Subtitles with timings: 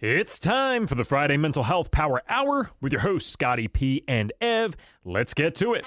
[0.00, 4.32] It's time for the Friday Mental Health Power Hour with your hosts, Scotty P and
[4.40, 4.76] Ev.
[5.04, 5.84] Let's get to it.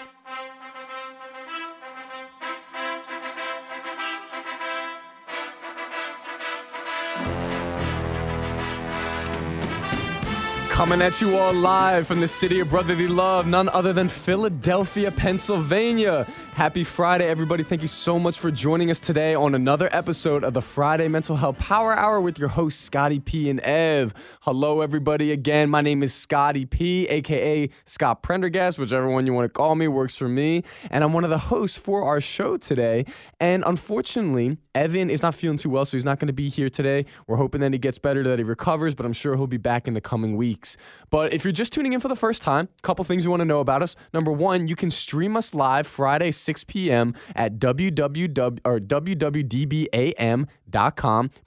[10.71, 15.09] Coming at you all live from the city of brotherly love, none other than Philadelphia,
[15.09, 16.27] Pennsylvania.
[16.53, 17.63] Happy Friday, everybody.
[17.63, 21.35] Thank you so much for joining us today on another episode of the Friday Mental
[21.35, 24.13] Health Power Hour with your hosts, Scotty P and Ev.
[24.41, 25.31] Hello, everybody.
[25.31, 29.75] Again, my name is Scotty P, aka Scott Prendergast, whichever one you want to call
[29.75, 30.63] me works for me.
[30.91, 33.05] And I'm one of the hosts for our show today.
[33.39, 36.69] And unfortunately, Evan is not feeling too well, so he's not going to be here
[36.69, 37.05] today.
[37.27, 39.87] We're hoping that he gets better, that he recovers, but I'm sure he'll be back
[39.87, 40.77] in the coming weeks.
[41.09, 43.41] But if you're just tuning in for the first time, a couple things you want
[43.41, 43.95] to know about us.
[44.13, 47.13] Number one, you can stream us live Friday, 6 p.m.
[47.35, 49.31] at www or www.dbam.com.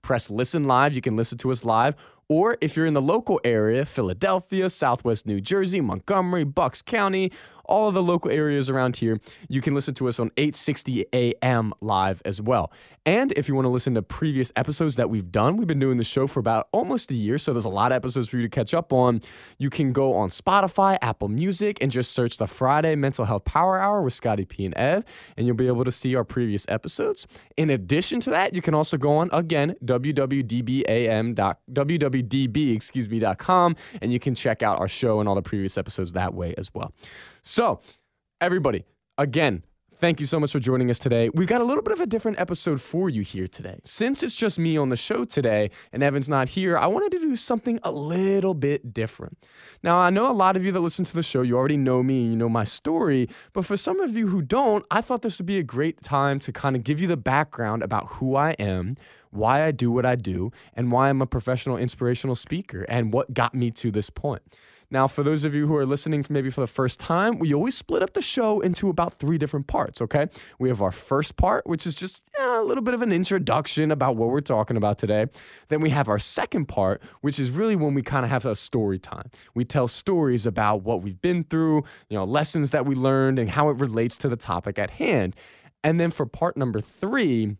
[0.02, 0.94] Press listen live.
[0.94, 1.96] You can listen to us live.
[2.28, 7.30] Or if you're in the local area, Philadelphia, Southwest New Jersey, Montgomery, Bucks County,
[7.66, 11.72] all of the local areas around here, you can listen to us on 860 AM
[11.80, 12.72] live as well.
[13.06, 15.98] And if you want to listen to previous episodes that we've done, we've been doing
[15.98, 18.42] the show for about almost a year, so there's a lot of episodes for you
[18.42, 19.20] to catch up on.
[19.58, 23.78] You can go on Spotify, Apple Music, and just search the Friday Mental Health Power
[23.78, 25.04] Hour with Scotty P and Ev,
[25.36, 27.26] and you'll be able to see our previous episodes.
[27.56, 31.34] In addition to that, you can also go on again www.dbam.
[31.72, 35.78] www.db excuse me com, and you can check out our show and all the previous
[35.78, 36.92] episodes that way as well.
[37.46, 37.82] So,
[38.40, 38.86] everybody,
[39.18, 39.64] again,
[39.96, 41.28] thank you so much for joining us today.
[41.34, 43.80] We've got a little bit of a different episode for you here today.
[43.84, 47.18] Since it's just me on the show today and Evan's not here, I wanted to
[47.18, 49.46] do something a little bit different.
[49.82, 52.02] Now, I know a lot of you that listen to the show, you already know
[52.02, 55.20] me and you know my story, but for some of you who don't, I thought
[55.20, 58.36] this would be a great time to kind of give you the background about who
[58.36, 58.96] I am,
[59.32, 63.34] why I do what I do, and why I'm a professional inspirational speaker and what
[63.34, 64.40] got me to this point.
[64.90, 67.52] Now, for those of you who are listening for maybe for the first time, we
[67.54, 70.28] always split up the show into about three different parts, okay?
[70.58, 73.90] We have our first part, which is just yeah, a little bit of an introduction
[73.90, 75.26] about what we're talking about today.
[75.68, 78.54] Then we have our second part, which is really when we kind of have a
[78.54, 79.30] story time.
[79.54, 83.50] We tell stories about what we've been through, you know, lessons that we learned, and
[83.50, 85.34] how it relates to the topic at hand.
[85.82, 87.56] And then for part number three,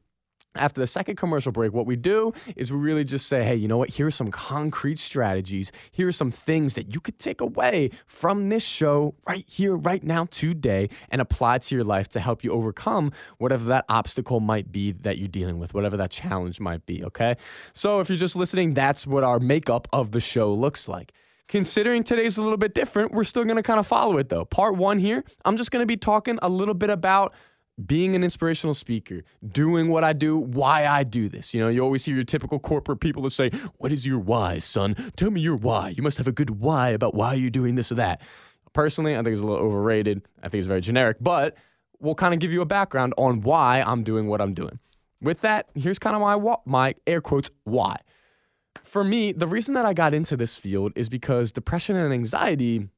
[0.57, 3.69] after the second commercial break, what we do is we really just say, hey, you
[3.69, 3.91] know what?
[3.91, 5.73] Here's some concrete strategies.
[5.91, 10.03] Here are some things that you could take away from this show right here, right
[10.03, 14.71] now, today, and apply to your life to help you overcome whatever that obstacle might
[14.71, 17.37] be that you're dealing with, whatever that challenge might be, okay?
[17.73, 21.13] So if you're just listening, that's what our makeup of the show looks like.
[21.49, 24.45] Considering today's a little bit different, we're still gonna kind of follow it though.
[24.45, 27.35] Part one here, I'm just gonna be talking a little bit about
[27.85, 31.53] being an inspirational speaker, doing what I do, why I do this.
[31.53, 34.59] You know, you always hear your typical corporate people that say, What is your why,
[34.59, 34.95] son?
[35.17, 35.91] Tell me your why.
[35.91, 38.21] You must have a good why about why you're doing this or that.
[38.73, 40.27] Personally, I think it's a little overrated.
[40.43, 41.57] I think it's very generic, but
[42.01, 44.79] we'll kind of give you a background on why I'm doing what I'm doing.
[45.21, 47.97] With that, here's kind of my, my air quotes why.
[48.83, 52.89] For me, the reason that I got into this field is because depression and anxiety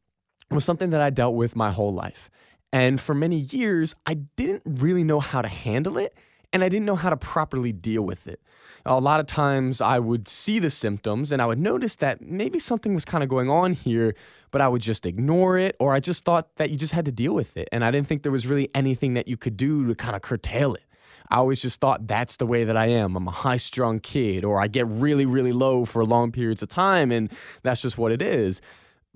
[0.51, 2.31] was something that I dealt with my whole life.
[2.73, 6.17] And for many years, I didn't really know how to handle it
[6.53, 8.41] and I didn't know how to properly deal with it.
[8.85, 12.59] A lot of times I would see the symptoms and I would notice that maybe
[12.59, 14.15] something was kind of going on here,
[14.53, 17.13] but I would just ignore it or I just thought that you just had to
[17.13, 17.69] deal with it.
[17.73, 20.23] And I didn't think there was really anything that you could do to kind of
[20.23, 20.85] curtail it.
[21.29, 23.17] I always just thought that's the way that I am.
[23.17, 26.69] I'm a high strung kid, or I get really, really low for long periods of
[26.69, 27.33] time, and
[27.63, 28.61] that's just what it is.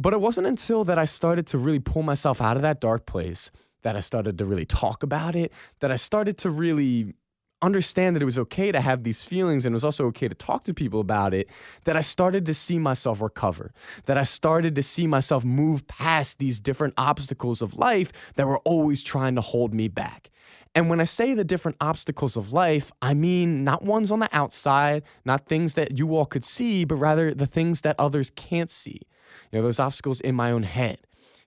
[0.00, 3.04] But it wasn't until that I started to really pull myself out of that dark
[3.04, 3.50] place
[3.82, 7.12] that I started to really talk about it, that I started to really
[7.60, 10.34] understand that it was okay to have these feelings and it was also okay to
[10.34, 11.50] talk to people about it,
[11.84, 13.74] that I started to see myself recover,
[14.06, 18.60] that I started to see myself move past these different obstacles of life that were
[18.60, 20.30] always trying to hold me back.
[20.74, 24.30] And when I say the different obstacles of life, I mean not ones on the
[24.32, 28.70] outside, not things that you all could see, but rather the things that others can't
[28.70, 29.02] see.
[29.50, 30.98] You know, those obstacles in my own head,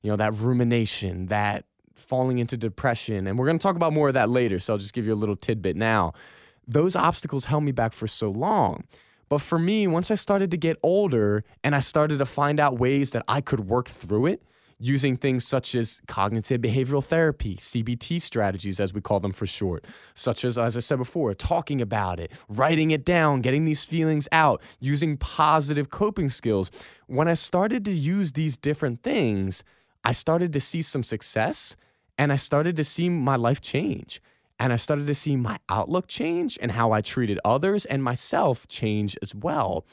[0.01, 1.65] you know, that rumination, that
[1.95, 3.27] falling into depression.
[3.27, 4.59] And we're going to talk about more of that later.
[4.59, 6.13] So I'll just give you a little tidbit now.
[6.67, 8.85] Those obstacles held me back for so long.
[9.29, 12.77] But for me, once I started to get older and I started to find out
[12.77, 14.43] ways that I could work through it,
[14.79, 19.85] using things such as cognitive behavioral therapy, CBT strategies, as we call them for short,
[20.13, 24.27] such as, as I said before, talking about it, writing it down, getting these feelings
[24.31, 26.71] out, using positive coping skills.
[27.07, 29.63] When I started to use these different things,
[30.03, 31.75] I started to see some success
[32.17, 34.21] and I started to see my life change.
[34.59, 38.67] And I started to see my outlook change and how I treated others and myself
[38.67, 39.85] change as well.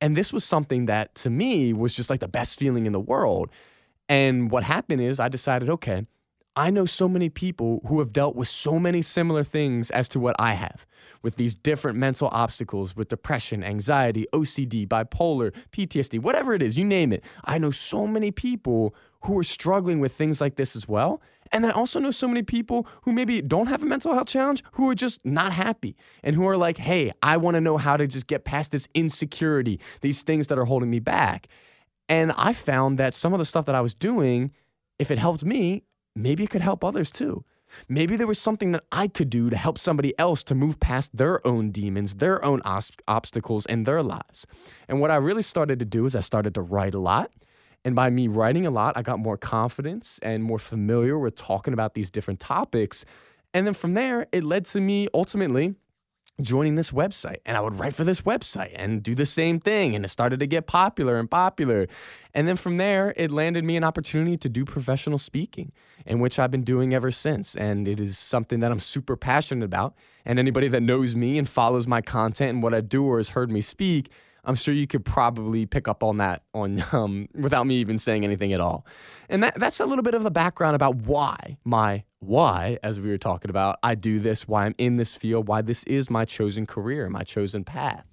[0.00, 3.00] And this was something that to me was just like the best feeling in the
[3.00, 3.50] world.
[4.10, 6.04] And what happened is I decided, okay,
[6.56, 10.18] I know so many people who have dealt with so many similar things as to
[10.18, 10.84] what I have
[11.22, 16.84] with these different mental obstacles, with depression, anxiety, OCD, bipolar, PTSD, whatever it is, you
[16.84, 17.22] name it.
[17.44, 21.22] I know so many people who are struggling with things like this as well.
[21.52, 24.64] And I also know so many people who maybe don't have a mental health challenge
[24.72, 27.96] who are just not happy and who are like, hey, I want to know how
[27.96, 31.46] to just get past this insecurity, these things that are holding me back.
[32.10, 34.50] And I found that some of the stuff that I was doing,
[34.98, 35.84] if it helped me,
[36.16, 37.44] maybe it could help others too.
[37.88, 41.16] Maybe there was something that I could do to help somebody else to move past
[41.16, 44.44] their own demons, their own os- obstacles in their lives.
[44.88, 47.30] And what I really started to do is I started to write a lot.
[47.84, 51.72] And by me writing a lot, I got more confidence and more familiar with talking
[51.72, 53.04] about these different topics.
[53.54, 55.76] And then from there, it led to me ultimately
[56.40, 59.94] joining this website and I would write for this website and do the same thing
[59.94, 61.86] and it started to get popular and popular.
[62.34, 65.72] And then from there it landed me an opportunity to do professional speaking
[66.06, 69.64] in which I've been doing ever since and it is something that I'm super passionate
[69.64, 69.94] about
[70.24, 73.30] and anybody that knows me and follows my content and what I do or has
[73.30, 74.10] heard me speak
[74.44, 78.24] I'm sure you could probably pick up on that on um, without me even saying
[78.24, 78.86] anything at all.
[79.28, 83.10] And that, that's a little bit of the background about why my why, as we
[83.10, 86.24] were talking about, I do this, why I'm in this field, why this is my
[86.24, 88.06] chosen career, my chosen path.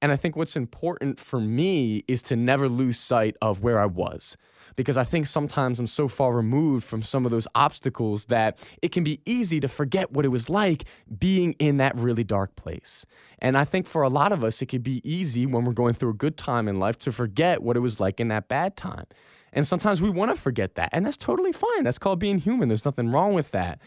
[0.00, 3.86] And I think what's important for me is to never lose sight of where I
[3.86, 4.36] was
[4.76, 8.92] because I think sometimes I'm so far removed from some of those obstacles that it
[8.92, 10.84] can be easy to forget what it was like
[11.18, 13.04] being in that really dark place.
[13.38, 15.94] And I think for a lot of us, it can be easy when we're going
[15.94, 18.76] through a good time in life to forget what it was like in that bad
[18.76, 19.06] time.
[19.52, 20.90] And sometimes we want to forget that.
[20.92, 21.84] And that's totally fine.
[21.84, 22.68] That's called being human.
[22.68, 23.80] There's nothing wrong with that.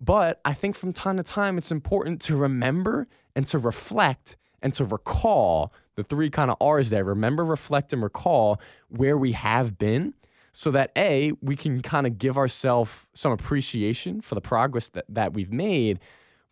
[0.00, 4.72] But I think from time to time, it's important to remember and to reflect and
[4.74, 9.78] to recall the three kind of R's there remember, reflect, and recall where we have
[9.78, 10.14] been
[10.52, 15.04] so that A, we can kind of give ourselves some appreciation for the progress that,
[15.08, 15.98] that we've made,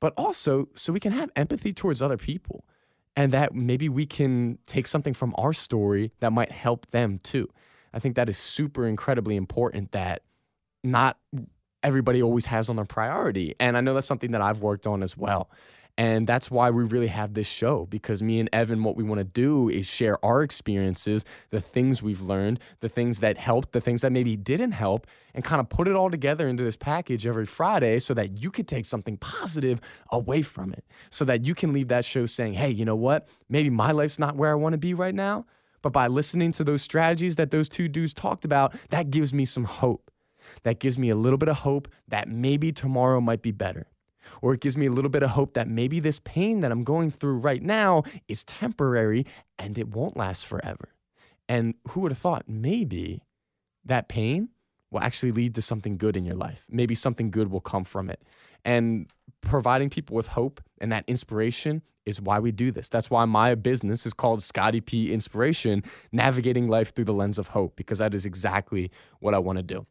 [0.00, 2.64] but also so we can have empathy towards other people
[3.16, 7.48] and that maybe we can take something from our story that might help them too.
[7.92, 10.22] I think that is super incredibly important that
[10.84, 11.18] not
[11.82, 13.54] everybody always has on their priority.
[13.60, 15.50] And I know that's something that I've worked on as well.
[15.98, 19.18] And that's why we really have this show because me and Evan, what we want
[19.18, 23.80] to do is share our experiences, the things we've learned, the things that helped, the
[23.80, 27.26] things that maybe didn't help, and kind of put it all together into this package
[27.26, 29.80] every Friday so that you could take something positive
[30.12, 30.84] away from it.
[31.08, 33.26] So that you can leave that show saying, hey, you know what?
[33.48, 35.46] Maybe my life's not where I want to be right now.
[35.86, 39.44] But by listening to those strategies that those two dudes talked about, that gives me
[39.44, 40.10] some hope.
[40.64, 43.86] That gives me a little bit of hope that maybe tomorrow might be better
[44.42, 46.82] or it gives me a little bit of hope that maybe this pain that I'm
[46.82, 49.26] going through right now is temporary
[49.60, 50.88] and it won't last forever.
[51.48, 53.22] And who would have thought maybe
[53.84, 54.48] that pain
[54.90, 56.66] will actually lead to something good in your life?
[56.68, 58.20] Maybe something good will come from it.
[58.64, 59.06] And
[59.40, 62.88] providing people with hope and that inspiration is why we do this.
[62.88, 65.82] That's why my business is called Scotty P Inspiration,
[66.12, 69.62] navigating life through the lens of hope, because that is exactly what I want to
[69.62, 69.86] do.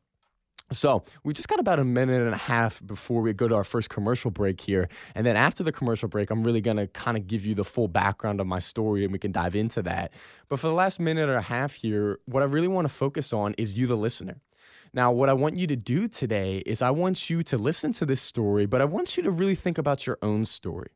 [0.71, 3.63] So we just got about a minute and a half before we go to our
[3.63, 4.89] first commercial break here.
[5.13, 7.63] And then after the commercial break, I'm really going to kind of give you the
[7.63, 10.11] full background of my story and we can dive into that.
[10.49, 13.31] But for the last minute and a half here, what I really want to focus
[13.31, 14.41] on is you, the listener.
[14.91, 18.05] Now, what I want you to do today is I want you to listen to
[18.05, 20.89] this story, but I want you to really think about your own story.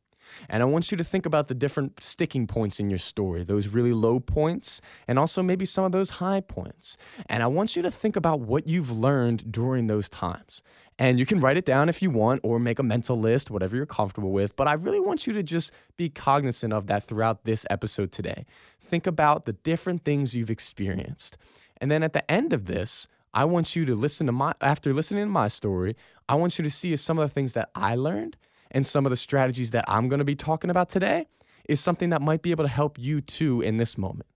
[0.50, 3.68] And I want you to think about the different sticking points in your story, those
[3.68, 6.98] really low points, and also maybe some of those high points.
[7.28, 10.64] And I want you to think about what you've learned during those times.
[10.98, 13.76] And you can write it down if you want or make a mental list, whatever
[13.76, 14.56] you're comfortable with.
[14.58, 18.46] But I really want you to just be cognizant of that throughout this episode today.
[18.82, 21.38] Think about the different things you've experienced.
[21.80, 24.94] And then at the end of this, I want you to listen to my, after
[24.94, 25.96] listening to my story,
[26.28, 28.36] I want you to see some of the things that I learned
[28.72, 31.28] and some of the strategies that I'm going to be talking about today
[31.68, 34.28] is something that might be able to help you too in this moment.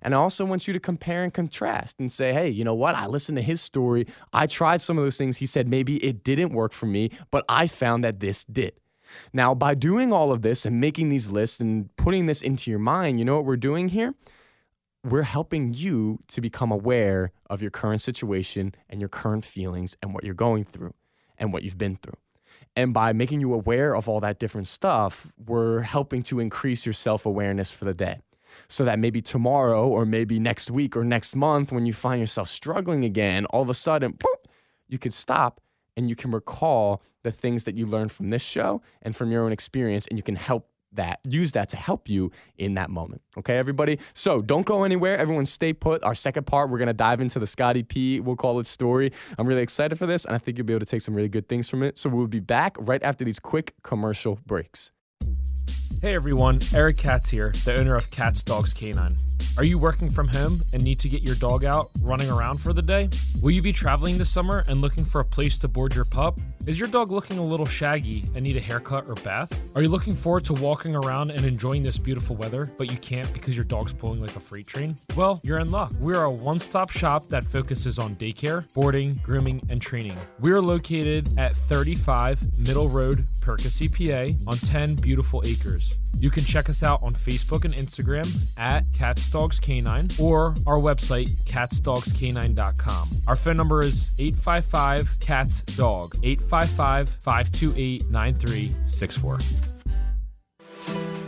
[0.00, 2.94] And I also want you to compare and contrast and say, hey, you know what?
[2.94, 4.06] I listened to his story.
[4.32, 5.36] I tried some of those things.
[5.36, 8.72] He said maybe it didn't work for me, but I found that this did.
[9.32, 12.80] Now, by doing all of this and making these lists and putting this into your
[12.80, 14.14] mind, you know what we're doing here?
[15.04, 20.14] We're helping you to become aware of your current situation and your current feelings and
[20.14, 20.94] what you're going through
[21.36, 22.16] and what you've been through.
[22.74, 26.92] And by making you aware of all that different stuff, we're helping to increase your
[26.94, 28.20] self awareness for the day.
[28.68, 32.48] So that maybe tomorrow or maybe next week or next month, when you find yourself
[32.48, 34.16] struggling again, all of a sudden,
[34.88, 35.60] you can stop
[35.96, 39.44] and you can recall the things that you learned from this show and from your
[39.44, 43.22] own experience, and you can help that, use that to help you in that moment.
[43.38, 43.98] Okay, everybody?
[44.14, 45.18] So don't go anywhere.
[45.18, 46.02] Everyone stay put.
[46.04, 49.12] Our second part, we're going to dive into the Scotty P, we'll call it story.
[49.38, 51.28] I'm really excited for this, and I think you'll be able to take some really
[51.28, 51.98] good things from it.
[51.98, 54.92] So we'll be back right after these quick commercial breaks.
[56.02, 59.14] Hey everyone, Eric Katz here, the owner of Katz Dogs Canine.
[59.56, 62.72] Are you working from home and need to get your dog out running around for
[62.72, 63.08] the day?
[63.42, 66.40] Will you be traveling this summer and looking for a place to board your pup?
[66.66, 69.76] Is your dog looking a little shaggy and need a haircut or bath?
[69.76, 73.30] Are you looking forward to walking around and enjoying this beautiful weather, but you can't
[73.34, 74.96] because your dog's pulling like a freight train?
[75.16, 75.92] Well, you're in luck.
[76.00, 80.18] We are a one stop shop that focuses on daycare, boarding, grooming, and training.
[80.40, 85.94] We are located at 35 Middle Road, Percy, PA, on 10 beautiful acres.
[86.18, 90.78] You can check us out on Facebook and Instagram at Katz Dogs Canine or our
[90.78, 93.10] website, katzdogscanine.com.
[93.26, 99.71] Our phone number is 855 KATZ DOG, 855 528 9364.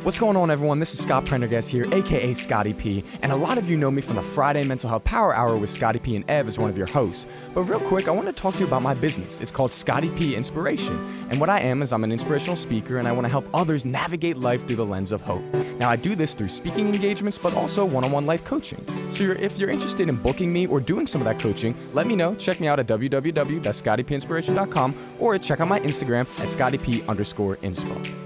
[0.05, 0.81] What's going on, everyone?
[0.81, 4.03] This is Scott Prendergast here, aka Scotty P, and a lot of you know me
[4.03, 6.77] from the Friday Mental Health Power Hour with Scotty P and Ev as one of
[6.77, 7.25] your hosts.
[7.55, 9.41] But real quick, I want to talk to you about my business.
[9.41, 10.99] It's called Scotty P Inspiration,
[11.31, 13.87] and what I am is I'm an inspirational speaker, and I want to help others
[13.87, 15.43] navigate life through the lens of hope.
[15.79, 18.85] Now, I do this through speaking engagements, but also one-on-one life coaching.
[19.09, 22.07] So, you're, if you're interested in booking me or doing some of that coaching, let
[22.07, 22.35] me know.
[22.35, 28.24] Check me out at www.scottypinspiration.com or check out my Instagram at scottyp underscore inspo.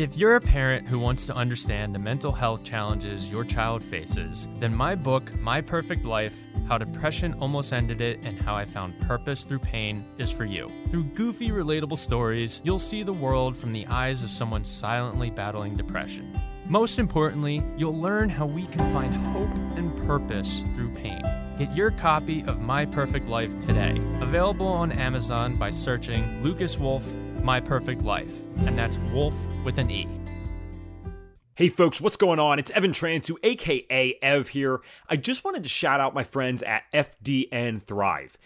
[0.00, 4.48] If you're a parent who wants to understand the mental health challenges your child faces,
[4.58, 6.34] then my book, My Perfect Life
[6.66, 10.72] How Depression Almost Ended It and How I Found Purpose Through Pain, is for you.
[10.88, 15.76] Through goofy, relatable stories, you'll see the world from the eyes of someone silently battling
[15.76, 16.34] depression.
[16.64, 21.20] Most importantly, you'll learn how we can find hope and purpose through pain.
[21.58, 24.00] Get your copy of My Perfect Life today.
[24.22, 27.06] Available on Amazon by searching Lucas Wolfe
[27.42, 30.08] My Perfect Life, and that's Wolf with an E.
[31.54, 32.58] Hey folks, what's going on?
[32.58, 34.80] It's Evan Transue, aka Ev here.
[35.08, 38.38] I just wanted to shout out my friends at FDN Thrive.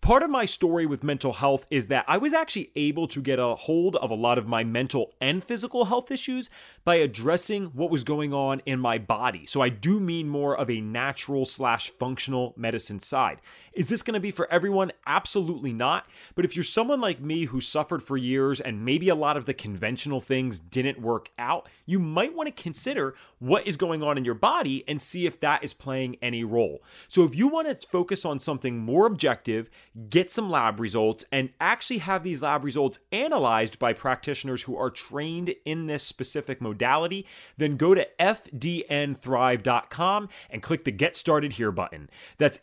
[0.00, 3.38] Part of my story with mental health is that I was actually able to get
[3.40, 6.50] a hold of a lot of my mental and physical health issues
[6.84, 9.44] by addressing what was going on in my body.
[9.46, 13.40] So I do mean more of a natural slash functional medicine side.
[13.72, 14.92] Is this going to be for everyone?
[15.06, 16.06] Absolutely not.
[16.34, 19.46] But if you're someone like me who suffered for years and maybe a lot of
[19.46, 24.18] the conventional things didn't work out, you might want to consider what is going on
[24.18, 26.82] in your body and see if that is playing any role.
[27.06, 29.70] So if you want to focus on something more objective,
[30.10, 34.90] get some lab results, and actually have these lab results analyzed by practitioners who are
[34.90, 37.24] trained in this specific modality,
[37.56, 42.10] then go to fdnthrive.com and click the Get Started Here button.
[42.38, 42.60] That's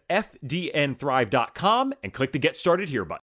[0.95, 3.23] fdnthrive.com and click the Get Started Here button.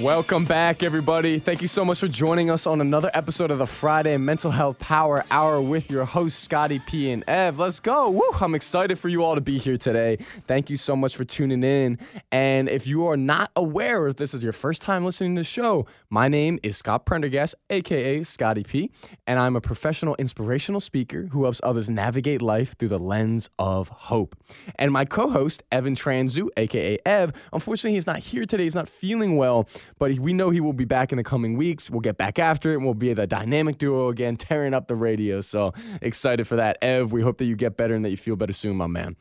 [0.00, 1.38] Welcome back, everybody.
[1.38, 4.80] Thank you so much for joining us on another episode of the Friday Mental Health
[4.80, 7.60] Power Hour with your host, Scotty P and Ev.
[7.60, 8.10] Let's go.
[8.10, 10.16] Woo, I'm excited for you all to be here today.
[10.48, 12.00] Thank you so much for tuning in.
[12.32, 15.44] And if you are not aware, if this is your first time listening to the
[15.44, 18.90] show, my name is Scott Prendergast, aka Scotty P,
[19.28, 23.90] and I'm a professional inspirational speaker who helps others navigate life through the lens of
[23.90, 24.34] hope.
[24.74, 28.64] And my co host, Evan Transue, aka Ev, unfortunately, he's not here today.
[28.64, 31.90] He's not feeling well but we know he will be back in the coming weeks.
[31.90, 34.96] We'll get back after it and we'll be the dynamic duo again, tearing up the
[34.96, 35.40] radio.
[35.40, 35.72] So
[36.02, 36.78] excited for that.
[36.82, 39.16] Ev, we hope that you get better and that you feel better soon, my man.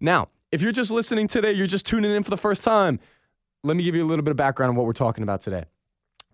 [0.00, 3.00] Now, if you're just listening today, you're just tuning in for the first time,
[3.64, 5.64] let me give you a little bit of background on what we're talking about today.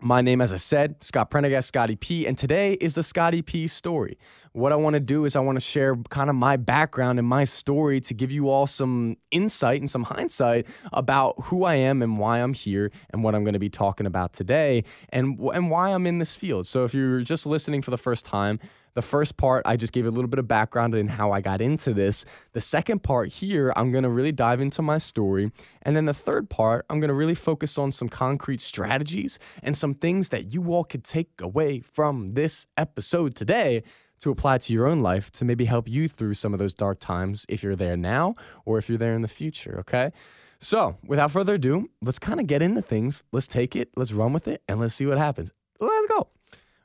[0.01, 3.67] My name, as I said, Scott Prendergast, Scotty P, and today is the Scotty P
[3.67, 4.17] story.
[4.53, 7.27] What I want to do is I want to share kind of my background and
[7.27, 12.01] my story to give you all some insight and some hindsight about who I am
[12.01, 15.69] and why I'm here and what I'm going to be talking about today and and
[15.69, 16.65] why I'm in this field.
[16.65, 18.59] So if you're just listening for the first time,
[18.99, 21.61] the first part, I just gave a little bit of background in how I got
[21.61, 22.25] into this.
[22.51, 25.53] The second part here, I'm going to really dive into my story.
[25.83, 29.77] And then the third part, I'm going to really focus on some concrete strategies and
[29.77, 33.83] some things that you all could take away from this episode today
[34.19, 36.99] to apply to your own life to maybe help you through some of those dark
[36.99, 40.11] times if you're there now or if you're there in the future, okay?
[40.59, 43.23] So, without further ado, let's kind of get into things.
[43.31, 45.53] Let's take it, let's run with it, and let's see what happens.
[45.79, 46.27] Let's go.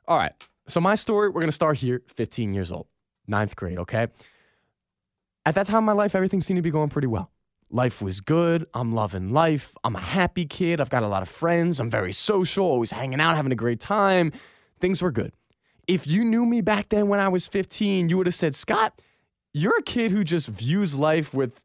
[0.07, 0.31] All right.
[0.67, 2.87] So, my story, we're going to start here 15 years old,
[3.27, 4.07] ninth grade, okay?
[5.45, 7.31] At that time in my life, everything seemed to be going pretty well.
[7.69, 8.65] Life was good.
[8.73, 9.75] I'm loving life.
[9.83, 10.81] I'm a happy kid.
[10.81, 11.79] I've got a lot of friends.
[11.79, 14.31] I'm very social, always hanging out, having a great time.
[14.79, 15.33] Things were good.
[15.87, 18.99] If you knew me back then when I was 15, you would have said, Scott,
[19.53, 21.63] you're a kid who just views life with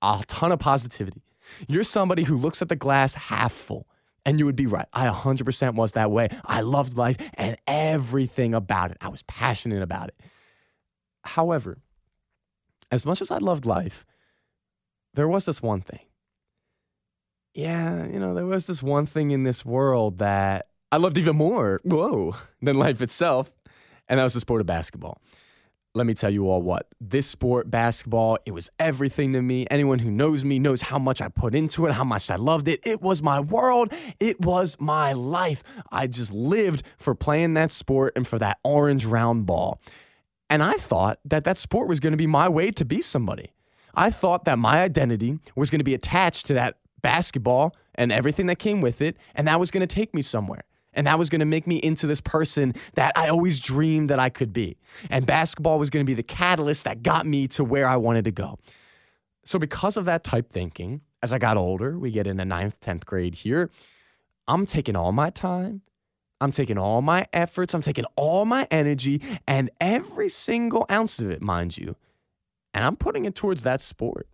[0.00, 1.22] a ton of positivity.
[1.66, 3.86] You're somebody who looks at the glass half full.
[4.28, 4.84] And you would be right.
[4.92, 6.28] I 100% was that way.
[6.44, 8.98] I loved life and everything about it.
[9.00, 10.16] I was passionate about it.
[11.22, 11.78] However,
[12.90, 14.04] as much as I loved life,
[15.14, 16.00] there was this one thing.
[17.54, 21.36] Yeah, you know, there was this one thing in this world that I loved even
[21.36, 23.50] more, whoa, than life itself.
[24.10, 25.22] And that was the sport of basketball
[25.98, 26.86] let me tell you all what.
[27.00, 29.66] This sport basketball it was everything to me.
[29.70, 32.68] Anyone who knows me knows how much i put into it how much i loved
[32.68, 32.80] it.
[32.86, 33.92] It was my world.
[34.20, 35.62] It was my life.
[35.90, 39.80] I just lived for playing that sport and for that orange round ball.
[40.48, 43.52] And i thought that that sport was going to be my way to be somebody.
[43.94, 48.46] I thought that my identity was going to be attached to that basketball and everything
[48.46, 51.28] that came with it and that was going to take me somewhere and that was
[51.28, 54.76] going to make me into this person that I always dreamed that I could be.
[55.10, 58.24] And basketball was going to be the catalyst that got me to where I wanted
[58.24, 58.58] to go.
[59.44, 63.04] So, because of that type thinking, as I got older, we get into ninth, 10th
[63.06, 63.70] grade here,
[64.46, 65.82] I'm taking all my time,
[66.40, 71.30] I'm taking all my efforts, I'm taking all my energy, and every single ounce of
[71.30, 71.96] it, mind you,
[72.74, 74.28] and I'm putting it towards that sport.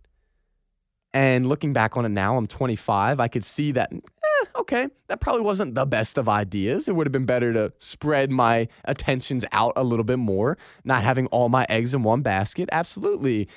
[1.15, 5.21] And looking back on it now, I'm 25, I could see that eh, okay, that
[5.21, 6.89] probably wasn't the best of ideas.
[6.89, 11.03] It would have been better to spread my attentions out a little bit more, not
[11.03, 12.67] having all my eggs in one basket.
[12.69, 13.47] Absolutely.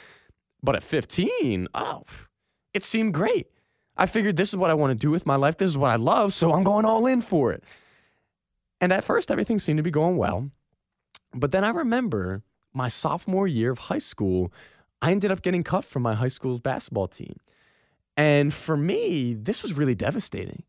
[0.62, 2.04] But at 15, oh,
[2.74, 3.48] it seemed great.
[3.96, 5.56] I figured this is what I want to do with my life.
[5.56, 6.32] This is what I love.
[6.32, 7.64] So I'm going all in for it.
[8.80, 10.48] And at first, everything seemed to be going well.
[11.34, 14.52] But then I remember my sophomore year of high school,
[15.00, 17.36] I ended up getting cut from my high school's basketball team.
[18.16, 20.64] And for me, this was really devastating.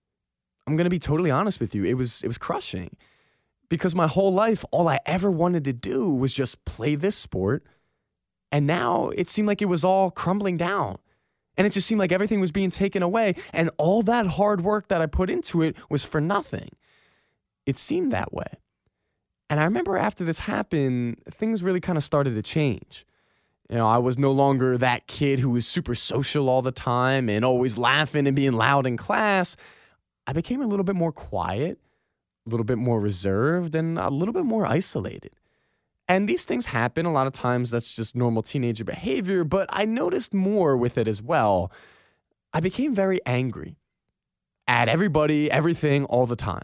[0.67, 1.83] I'm going to be totally honest with you.
[1.83, 2.95] It was it was crushing.
[3.69, 7.63] Because my whole life all I ever wanted to do was just play this sport.
[8.51, 10.97] And now it seemed like it was all crumbling down.
[11.57, 14.87] And it just seemed like everything was being taken away and all that hard work
[14.87, 16.69] that I put into it was for nothing.
[17.65, 18.47] It seemed that way.
[19.49, 23.05] And I remember after this happened, things really kind of started to change.
[23.69, 27.29] You know, I was no longer that kid who was super social all the time
[27.29, 29.55] and always laughing and being loud in class.
[30.25, 31.79] I became a little bit more quiet,
[32.47, 35.31] a little bit more reserved, and a little bit more isolated.
[36.07, 37.69] And these things happen a lot of times.
[37.69, 39.43] That's just normal teenager behavior.
[39.43, 41.71] But I noticed more with it as well.
[42.51, 43.75] I became very angry
[44.67, 46.63] at everybody, everything, all the time.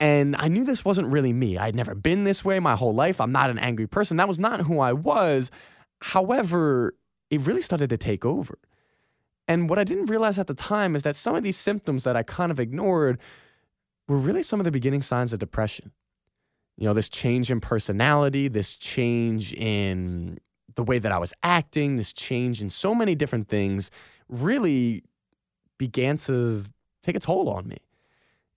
[0.00, 1.58] And I knew this wasn't really me.
[1.58, 3.20] I'd never been this way my whole life.
[3.20, 4.16] I'm not an angry person.
[4.16, 5.50] That was not who I was.
[6.02, 6.94] However,
[7.30, 8.58] it really started to take over.
[9.46, 12.16] And what I didn't realize at the time is that some of these symptoms that
[12.16, 13.18] I kind of ignored
[14.08, 15.92] were really some of the beginning signs of depression.
[16.76, 20.38] You know, this change in personality, this change in
[20.74, 23.90] the way that I was acting, this change in so many different things
[24.28, 25.04] really
[25.78, 26.64] began to
[27.02, 27.78] take a toll on me.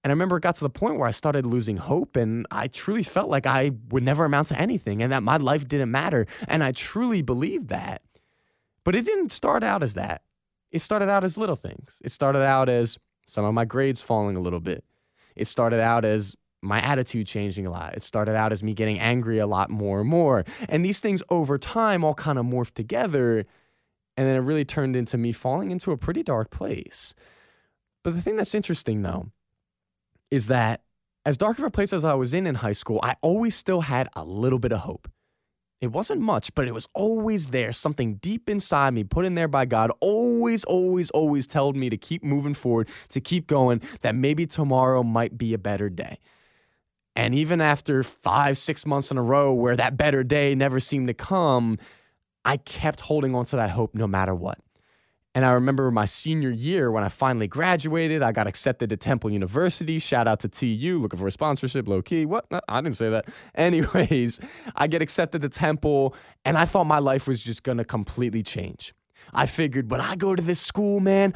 [0.05, 2.67] And I remember it got to the point where I started losing hope and I
[2.67, 6.27] truly felt like I would never amount to anything and that my life didn't matter.
[6.47, 8.03] And I truly believed that.
[8.83, 10.21] But it didn't start out as that.
[10.71, 12.03] It started out as little things.
[12.05, 14.83] It started out as some of my grades falling a little bit.
[15.35, 17.95] It started out as my attitude changing a lot.
[17.95, 20.45] It started out as me getting angry a lot more and more.
[20.69, 23.47] And these things over time all kind of morphed together.
[24.17, 27.15] And then it really turned into me falling into a pretty dark place.
[28.03, 29.31] But the thing that's interesting though
[30.31, 30.81] is that
[31.25, 33.81] as dark of a place as I was in in high school, I always still
[33.81, 35.09] had a little bit of hope.
[35.81, 37.71] It wasn't much, but it was always there.
[37.71, 41.97] Something deep inside me, put in there by God, always, always, always told me to
[41.97, 46.19] keep moving forward, to keep going, that maybe tomorrow might be a better day.
[47.15, 51.07] And even after five, six months in a row where that better day never seemed
[51.07, 51.77] to come,
[52.43, 54.59] I kept holding on to that hope no matter what.
[55.35, 59.29] And I remember my senior year when I finally graduated, I got accepted to Temple
[59.29, 59.99] University.
[59.99, 62.25] Shout out to TU, looking for a sponsorship, low key.
[62.25, 62.45] What?
[62.69, 63.27] I didn't say that.
[63.55, 64.39] Anyways,
[64.77, 68.93] I get accepted to Temple, and I thought my life was just gonna completely change.
[69.33, 71.33] I figured when I go to this school, man,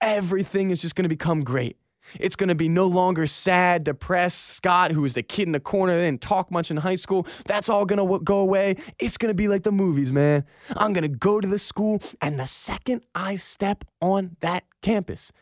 [0.00, 1.76] everything is just gonna become great.
[2.18, 5.60] It's going to be no longer sad, depressed Scott, who was the kid in the
[5.60, 7.26] corner that didn't talk much in high school.
[7.46, 8.76] That's all going to go away.
[8.98, 10.44] It's going to be like the movies, man.
[10.76, 15.32] I'm going to go to the school, and the second I step on that campus,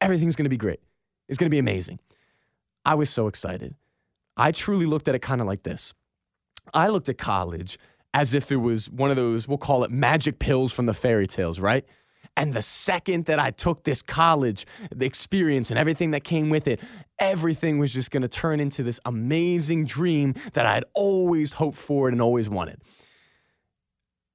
[0.00, 0.80] everything's going to be great.
[1.28, 1.98] It's going to be amazing.
[2.84, 3.74] I was so excited.
[4.36, 5.94] I truly looked at it kind of like this
[6.72, 7.78] I looked at college
[8.14, 11.26] as if it was one of those, we'll call it magic pills from the fairy
[11.26, 11.84] tales, right?
[12.36, 16.66] And the second that I took this college, the experience and everything that came with
[16.66, 16.80] it,
[17.18, 22.08] everything was just gonna turn into this amazing dream that I had always hoped for
[22.08, 22.80] and always wanted.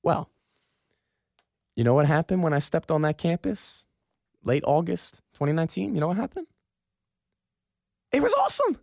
[0.02, 0.30] Well,
[1.76, 3.86] you know what happened when I stepped on that campus?
[4.44, 5.94] late August 2019.
[5.94, 6.48] You know what happened?
[8.12, 8.80] It was awesome.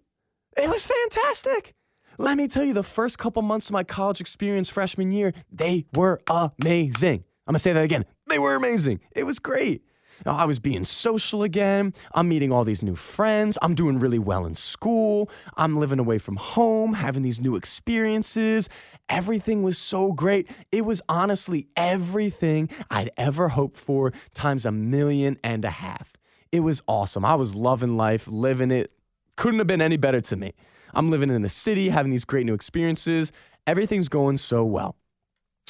[0.57, 1.74] It was fantastic.
[2.18, 5.85] Let me tell you, the first couple months of my college experience freshman year, they
[5.94, 7.24] were amazing.
[7.46, 8.04] I'm gonna say that again.
[8.28, 9.00] They were amazing.
[9.14, 9.82] It was great.
[10.24, 11.92] I was being social again.
[12.14, 13.59] I'm meeting all these new friends.
[13.61, 15.30] I'm doing really well in school.
[15.56, 18.68] I'm living away from home, having these new experiences.
[19.09, 20.50] Everything was so great.
[20.72, 26.14] It was honestly everything I'd ever hoped for times a million and a half.
[26.50, 27.24] It was awesome.
[27.24, 28.92] I was loving life, living it.
[29.37, 30.54] Couldn't have been any better to me.
[30.94, 33.32] I'm living in the city, having these great new experiences.
[33.66, 34.96] Everything's going so well.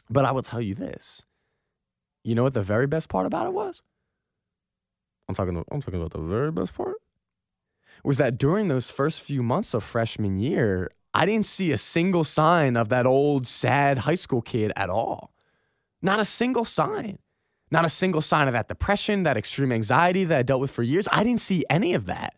[0.09, 1.27] But I will tell you this.
[2.27, 3.83] You know what the very best part about it was?
[5.29, 6.97] I'm talking I'm talking about the very best part.
[8.03, 12.25] Was that during those first few months of freshman year, I didn't see a single
[12.25, 15.33] sign of that old sad high school kid at all.
[16.03, 17.21] Not a single sign.
[17.71, 20.83] Not a single sign of that depression, that extreme anxiety that I dealt with for
[20.83, 21.07] years.
[21.13, 22.35] I didn't see any of that.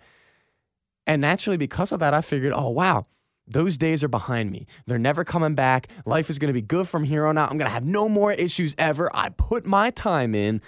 [1.07, 3.05] And naturally, because of that, I figured, oh, wow,
[3.49, 4.67] those days are behind me.
[4.87, 5.89] They're never coming back.
[6.05, 7.51] Life is going to be good from here on out.
[7.51, 9.11] I'm going to have no more issues ever.
[9.15, 10.61] I put my time in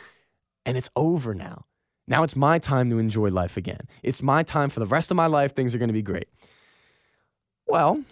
[0.65, 1.67] and it's over now.
[2.09, 3.81] Now it's my time to enjoy life again.
[4.03, 5.55] It's my time for the rest of my life.
[5.55, 6.29] Things are going to be great.
[7.69, 8.03] Well,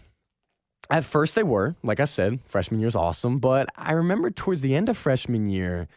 [0.90, 3.38] at first they were, like I said, freshman year is awesome.
[3.38, 5.88] But I remember towards the end of freshman year,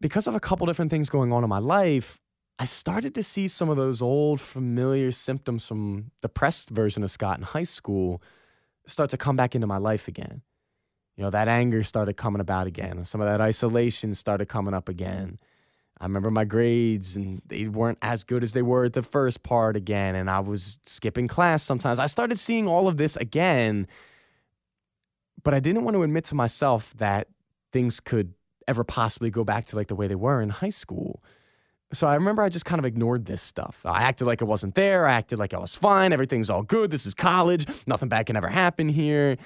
[0.00, 2.20] because of a couple different things going on in my life,
[2.58, 7.10] I started to see some of those old familiar symptoms from the depressed version of
[7.10, 8.22] Scott in high school
[8.86, 10.42] start to come back into my life again.
[11.16, 14.74] You know, that anger started coming about again, and some of that isolation started coming
[14.74, 15.38] up again.
[16.02, 19.44] I remember my grades and they weren't as good as they were at the first
[19.44, 20.16] part again.
[20.16, 22.00] And I was skipping class sometimes.
[22.00, 23.86] I started seeing all of this again,
[25.44, 27.28] but I didn't want to admit to myself that
[27.72, 28.34] things could
[28.66, 31.22] ever possibly go back to like the way they were in high school.
[31.92, 33.80] So I remember I just kind of ignored this stuff.
[33.84, 35.06] I acted like it wasn't there.
[35.06, 36.12] I acted like I was fine.
[36.12, 36.90] Everything's all good.
[36.90, 37.66] This is college.
[37.86, 39.36] Nothing bad can ever happen here.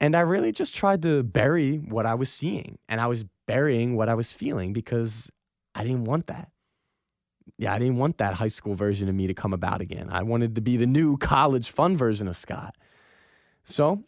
[0.00, 2.78] And I really just tried to bury what I was seeing.
[2.88, 5.30] And I was burying what I was feeling because
[5.74, 6.48] I didn't want that.
[7.58, 10.08] Yeah, I didn't want that high school version of me to come about again.
[10.10, 12.74] I wanted to be the new college fun version of Scott.
[13.64, 14.04] So,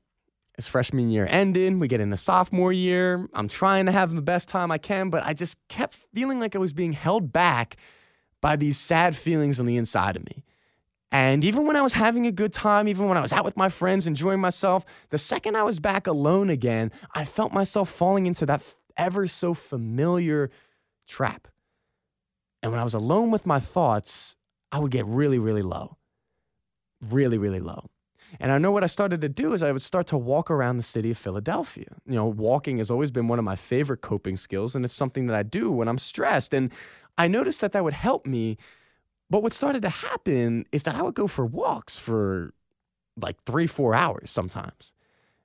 [0.68, 3.27] freshman year ended, we get into sophomore year.
[3.35, 6.55] I'm trying to have the best time I can, but I just kept feeling like
[6.55, 7.77] I was being held back
[8.40, 10.44] by these sad feelings on the inside of me.
[11.12, 13.57] And even when I was having a good time, even when I was out with
[13.57, 18.25] my friends, enjoying myself, the second I was back alone again, I felt myself falling
[18.27, 18.62] into that
[18.96, 20.51] ever so familiar
[21.07, 21.48] trap.
[22.62, 24.37] And when I was alone with my thoughts,
[24.70, 25.98] I would get really, really low.
[27.03, 27.90] Really, really low.
[28.40, 30.77] And I know what I started to do is I would start to walk around
[30.77, 31.87] the city of Philadelphia.
[32.07, 35.27] You know, walking has always been one of my favorite coping skills, and it's something
[35.27, 36.55] that I do when I'm stressed.
[36.55, 36.73] And
[37.18, 38.57] I noticed that that would help me.
[39.31, 42.53] But what started to happen is that I would go for walks for
[43.16, 44.95] like three, four hours sometimes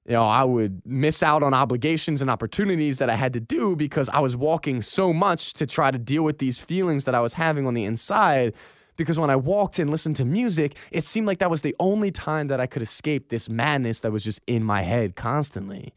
[0.07, 3.75] you know, I would miss out on obligations and opportunities that I had to do
[3.75, 7.19] because I was walking so much to try to deal with these feelings that I
[7.19, 8.53] was having on the inside.
[8.97, 12.11] Because when I walked and listened to music, it seemed like that was the only
[12.11, 15.93] time that I could escape this madness that was just in my head constantly.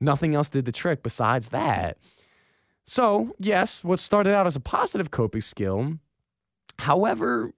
[0.00, 1.96] Nothing else did the trick besides that.
[2.84, 5.98] So, yes, what started out as a positive coping skill,
[6.78, 7.50] however,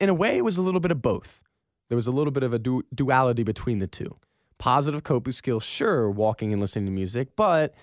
[0.00, 1.40] in a way, it was a little bit of both.
[1.88, 4.16] There was a little bit of a du- duality between the two
[4.58, 7.74] positive coping skills, sure, walking and listening to music, but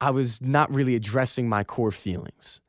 [0.00, 2.60] I was not really addressing my core feelings.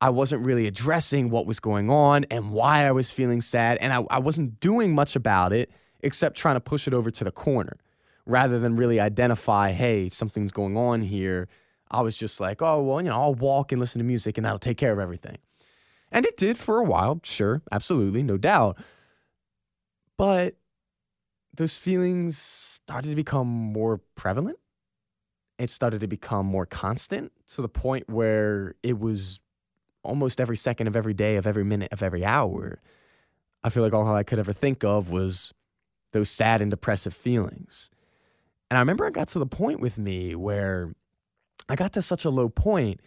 [0.00, 3.78] I wasn't really addressing what was going on and why I was feeling sad.
[3.80, 7.24] And I, I, wasn't doing much about it except trying to push it over to
[7.24, 7.78] the corner
[8.26, 11.48] rather than really identify, hey, something's going on here.
[11.90, 14.44] I was just like, oh, well, you know, I'll walk and listen to music and
[14.44, 15.38] that'll take care of everything.
[16.12, 18.78] And it did for a while, sure, absolutely, no doubt.
[20.18, 20.56] But
[21.56, 24.58] those feelings started to become more prevalent.
[25.58, 29.40] It started to become more constant to the point where it was
[30.06, 32.80] almost every second of every day, of every minute, of every hour.
[33.62, 35.52] I feel like all I could ever think of was
[36.12, 37.90] those sad and depressive feelings.
[38.70, 40.92] And I remember it got to the point with me where
[41.68, 43.00] I got to such a low point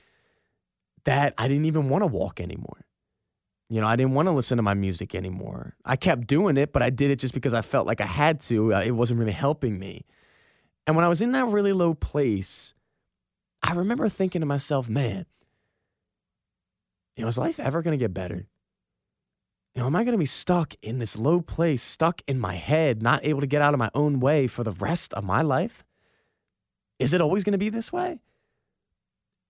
[1.05, 2.85] that I didn't even want to walk anymore.
[3.69, 5.75] You know, I didn't want to listen to my music anymore.
[5.85, 8.41] I kept doing it, but I did it just because I felt like I had
[8.41, 8.73] to.
[8.73, 10.05] Uh, it wasn't really helping me.
[10.87, 12.73] And when I was in that really low place,
[13.61, 15.25] I remember thinking to myself, man,
[17.19, 18.47] you know, is life ever going to get better?
[19.75, 22.55] You know, am I going to be stuck in this low place, stuck in my
[22.55, 25.41] head, not able to get out of my own way for the rest of my
[25.41, 25.83] life?
[26.97, 28.21] Is it always going to be this way?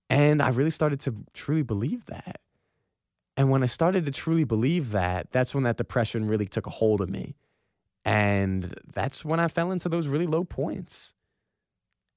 [0.10, 2.42] And I really started to truly believe that.
[3.38, 6.72] And when I started to truly believe that, that's when that depression really took a
[6.72, 7.36] hold of me.
[8.04, 11.14] And that's when I fell into those really low points.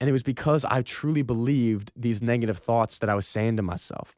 [0.01, 3.63] And it was because I truly believed these negative thoughts that I was saying to
[3.63, 4.17] myself.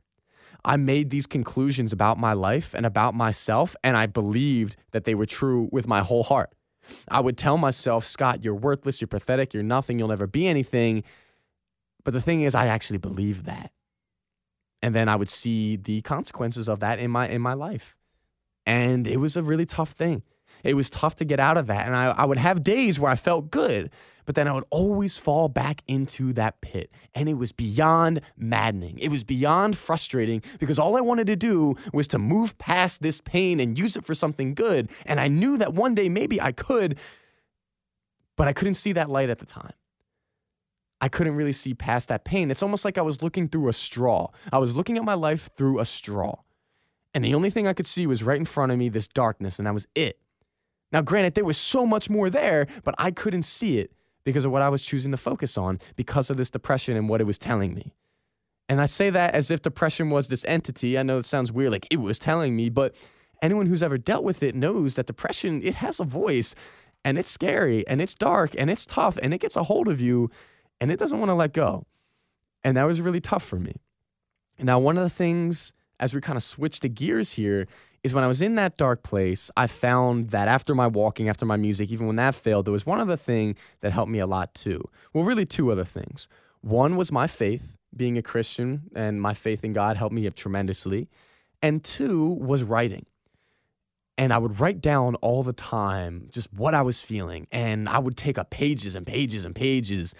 [0.64, 5.14] I made these conclusions about my life and about myself, and I believed that they
[5.14, 6.50] were true with my whole heart.
[7.08, 11.02] I would tell myself, Scott, you're worthless, you're pathetic, you're nothing, you'll never be anything.
[12.04, 13.72] But the thing is, I actually believed that.
[14.82, 17.96] And then I would see the consequences of that in my in my life.
[18.66, 20.22] And it was a really tough thing.
[20.62, 21.86] It was tough to get out of that.
[21.86, 23.90] And I, I would have days where I felt good,
[24.24, 26.90] but then I would always fall back into that pit.
[27.14, 28.98] And it was beyond maddening.
[28.98, 33.20] It was beyond frustrating because all I wanted to do was to move past this
[33.20, 34.90] pain and use it for something good.
[35.06, 36.98] And I knew that one day maybe I could,
[38.36, 39.72] but I couldn't see that light at the time.
[41.00, 42.50] I couldn't really see past that pain.
[42.50, 44.28] It's almost like I was looking through a straw.
[44.52, 46.36] I was looking at my life through a straw.
[47.12, 49.58] And the only thing I could see was right in front of me this darkness,
[49.58, 50.18] and that was it.
[50.92, 53.92] Now, granted, there was so much more there, but I couldn't see it
[54.24, 57.20] because of what I was choosing to focus on because of this depression and what
[57.20, 57.92] it was telling me.
[58.68, 60.98] And I say that as if depression was this entity.
[60.98, 62.94] I know it sounds weird, like it was telling me, but
[63.42, 66.54] anyone who's ever dealt with it knows that depression, it has a voice
[67.04, 70.00] and it's scary and it's dark and it's tough and it gets a hold of
[70.00, 70.30] you
[70.80, 71.84] and it doesn't want to let go.
[72.62, 73.74] And that was really tough for me.
[74.58, 77.66] Now, one of the things as we kind of switch the gears here
[78.04, 81.46] is when I was in that dark place, I found that after my walking, after
[81.46, 84.26] my music, even when that failed, there was one other thing that helped me a
[84.26, 84.84] lot too.
[85.14, 86.28] Well, really, two other things.
[86.60, 90.34] One was my faith, being a Christian, and my faith in God helped me up
[90.34, 91.08] tremendously.
[91.62, 93.06] And two was writing.
[94.18, 97.46] And I would write down all the time just what I was feeling.
[97.50, 100.14] And I would take up pages and pages and pages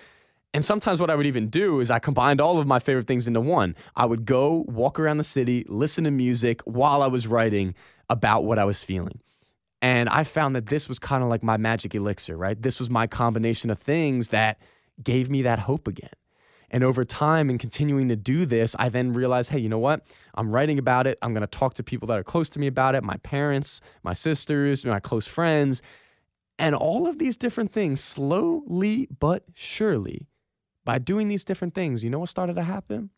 [0.54, 3.26] and sometimes what I would even do is I combined all of my favorite things
[3.26, 3.74] into one.
[3.96, 7.74] I would go walk around the city, listen to music while I was writing
[8.08, 9.18] about what I was feeling.
[9.82, 12.60] And I found that this was kind of like my magic elixir, right?
[12.60, 14.60] This was my combination of things that
[15.02, 16.12] gave me that hope again.
[16.70, 20.06] And over time and continuing to do this, I then realized, hey, you know what?
[20.36, 21.18] I'm writing about it.
[21.20, 23.80] I'm going to talk to people that are close to me about it my parents,
[24.04, 25.82] my sisters, my close friends.
[26.60, 30.28] And all of these different things, slowly but surely,
[30.84, 33.10] by doing these different things, you know what started to happen?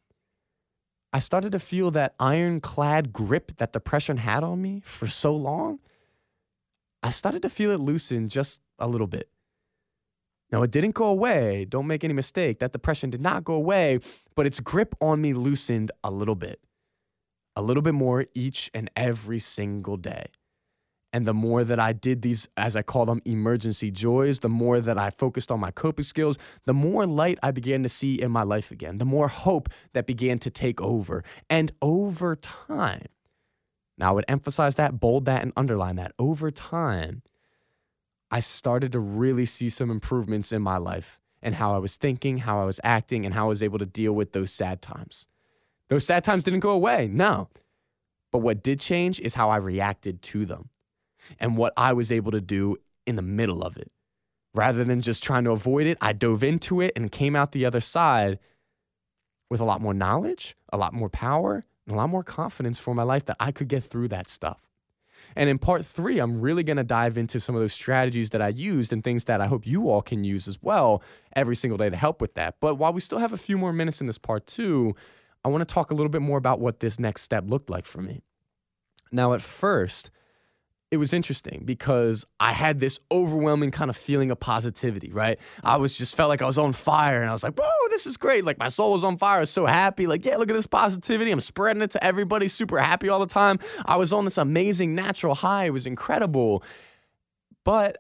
[1.13, 5.79] I started to feel that ironclad grip that depression had on me for so long.
[7.03, 9.31] I started to feel it loosen just a little bit.
[10.53, 11.65] Now, it didn't go away.
[11.65, 12.61] Don't make any mistake.
[12.61, 13.99] That depression did not go away,
[14.35, 16.61] but its grip on me loosened a little bit,
[17.57, 20.27] a little bit more each and every single day.
[21.17, 24.83] And the more that I did these, as I call them, emergency joys, the more
[24.83, 28.31] that I focused on my coping skills, the more light I began to see in
[28.31, 31.25] my life again, the more hope that began to take over.
[31.49, 33.07] And over time,
[33.97, 36.13] now I would emphasize that, bold that, and underline that.
[36.19, 37.23] Over time,
[38.31, 42.37] I started to really see some improvements in my life and how I was thinking,
[42.37, 45.29] how I was acting, and how I was able to deal with those sad times.
[45.89, 47.49] Those sad times didn't go away, no.
[48.33, 50.69] But what did change is how I reacted to them
[51.39, 53.91] and what I was able to do in the middle of it.
[54.55, 57.67] Rather than just trying to avoid it, I dove into it and came out the
[57.67, 58.39] other side
[59.51, 62.95] with a lot more knowledge, a lot more power, and a lot more confidence for
[62.95, 64.61] my life that I could get through that stuff.
[65.35, 68.43] And in part three, I'm really going to dive into some of those strategies that
[68.43, 71.03] I used and things that I hope you all can use as well
[71.35, 72.57] every single day to help with that.
[72.61, 74.95] But while we still have a few more minutes in this part two,
[75.45, 77.85] I want to talk a little bit more about what this next step looked like
[77.85, 78.23] for me.
[79.13, 80.11] Now, at first,
[80.91, 85.39] it was interesting because I had this overwhelming kind of feeling of positivity, right?
[85.65, 88.07] I was just felt like I was on fire and I was like, whoa, this
[88.07, 88.45] is great.
[88.45, 89.39] Like my soul was on fire.
[89.39, 90.07] I was so happy.
[90.07, 91.33] Like, yeah, look at this positivity.
[91.33, 93.59] I'm spreading it to everybody, super happy all the time.
[93.85, 95.67] I was on this amazing natural high.
[95.67, 96.63] It was incredible.
[97.65, 97.99] But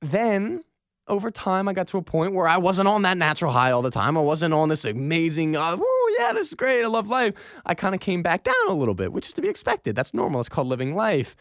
[0.00, 0.62] then
[1.06, 3.82] over time, I got to a point where I wasn't on that natural high all
[3.82, 4.16] the time.
[4.16, 5.84] I wasn't on this amazing, uh, woo,
[6.18, 6.82] yeah, this is great.
[6.82, 7.34] I love life.
[7.66, 9.94] I kind of came back down a little bit, which is to be expected.
[9.94, 10.40] That's normal.
[10.40, 11.36] It's called living life.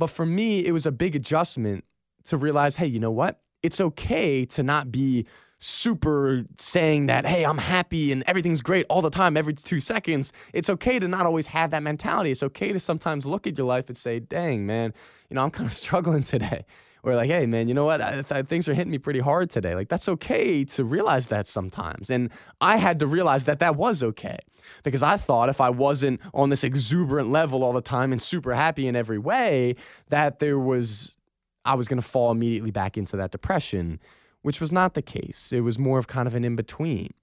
[0.00, 1.84] But for me, it was a big adjustment
[2.24, 3.42] to realize hey, you know what?
[3.62, 5.26] It's okay to not be
[5.58, 10.32] super saying that, hey, I'm happy and everything's great all the time, every two seconds.
[10.54, 12.30] It's okay to not always have that mentality.
[12.30, 14.94] It's okay to sometimes look at your life and say, dang, man,
[15.28, 16.64] you know, I'm kind of struggling today.
[17.02, 18.00] Or like, hey, man, you know what?
[18.00, 19.74] I, th- things are hitting me pretty hard today.
[19.74, 22.10] Like, that's okay to realize that sometimes.
[22.10, 24.38] And I had to realize that that was okay
[24.82, 28.54] because I thought if I wasn't on this exuberant level all the time and super
[28.54, 29.76] happy in every way,
[30.08, 31.16] that there was,
[31.64, 33.98] I was going to fall immediately back into that depression,
[34.42, 35.52] which was not the case.
[35.52, 37.14] It was more of kind of an in between.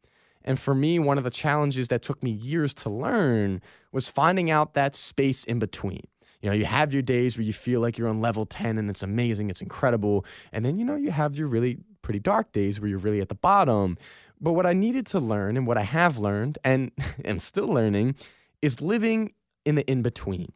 [0.44, 3.62] And for me, one of the challenges that took me years to learn
[3.92, 6.08] was finding out that space in between.
[6.42, 8.90] You know, you have your days where you feel like you're on level 10 and
[8.90, 10.26] it's amazing, it's incredible.
[10.52, 13.30] And then, you know, you have your really pretty dark days where you're really at
[13.30, 13.98] the bottom.
[14.40, 16.92] But what I needed to learn and what I have learned and
[17.26, 18.16] am still learning
[18.62, 19.34] is living
[19.66, 20.52] in the in between.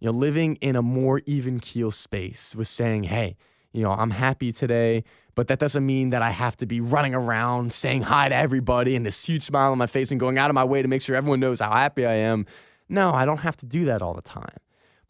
[0.00, 3.36] You know, living in a more even keel space with saying, hey,
[3.72, 7.14] you know, I'm happy today, but that doesn't mean that I have to be running
[7.14, 10.50] around saying hi to everybody and this huge smile on my face and going out
[10.50, 12.46] of my way to make sure everyone knows how happy I am.
[12.88, 14.58] No, I don't have to do that all the time.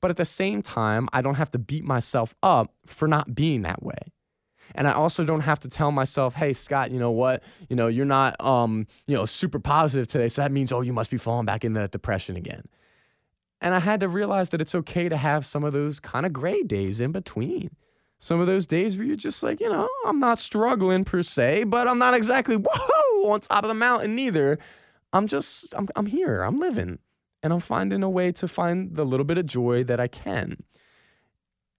[0.05, 3.63] But at the same time, I don't have to beat myself up for not being
[3.63, 4.13] that way.
[4.75, 7.43] And I also don't have to tell myself, hey, Scott, you know what?
[7.71, 10.29] You know, you're not um, you know, super positive today.
[10.29, 12.65] So that means, oh, you must be falling back into that depression again.
[13.63, 16.35] And I had to realize that it's okay to have some of those kind of
[16.35, 17.71] gray days in between.
[18.19, 21.65] Some of those days where you're just like, you know, I'm not struggling per se,
[21.65, 24.59] but I'm not exactly whoa on top of the mountain neither.
[25.15, 26.99] I'm just, I'm, I'm here, I'm living,
[27.45, 30.65] and I'm finding a way to find the little bit of joy that I can.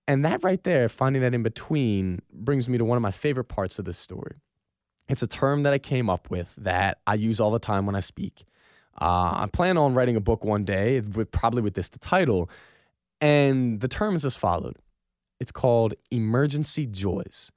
[0.08, 3.46] And that right there, finding that in between, brings me to one of my favorite
[3.46, 4.36] parts of this story.
[5.10, 7.96] It's a term that I came up with that I use all the time when
[7.96, 8.46] I speak.
[9.02, 12.48] Uh, I plan on writing a book one day, with probably with this the title,
[13.20, 14.78] and the term is as followed.
[15.40, 17.52] It's called emergency joys.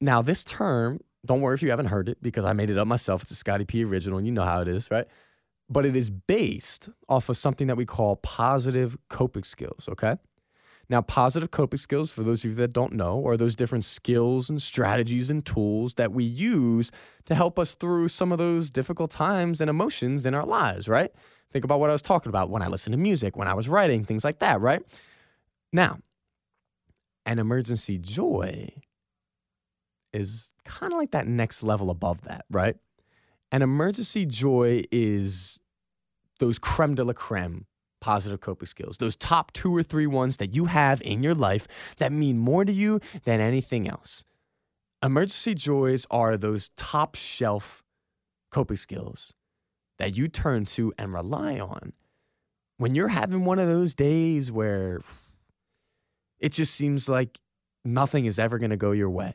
[0.00, 2.86] Now, this term, don't worry if you haven't heard it because I made it up
[2.86, 3.22] myself.
[3.22, 5.08] It's a Scotty P original, and you know how it is, right?
[5.68, 10.16] But it is based off of something that we call positive coping skills, okay?
[10.88, 14.48] Now, positive coping skills, for those of you that don't know, are those different skills
[14.48, 16.92] and strategies and tools that we use
[17.24, 21.10] to help us through some of those difficult times and emotions in our lives, right?
[21.50, 23.68] Think about what I was talking about when I listened to music, when I was
[23.68, 24.82] writing, things like that, right?
[25.72, 25.98] Now,
[27.24, 28.68] an emergency joy
[30.12, 32.76] is kind of like that next level above that, right?
[33.52, 35.58] An emergency joy is
[36.38, 37.66] those creme de la creme
[38.00, 41.66] positive coping skills, those top two or three ones that you have in your life
[41.96, 44.24] that mean more to you than anything else.
[45.02, 47.82] Emergency joys are those top shelf
[48.50, 49.32] coping skills
[49.98, 51.92] that you turn to and rely on
[52.78, 55.00] when you're having one of those days where
[56.38, 57.40] it just seems like
[57.84, 59.34] nothing is ever going to go your way.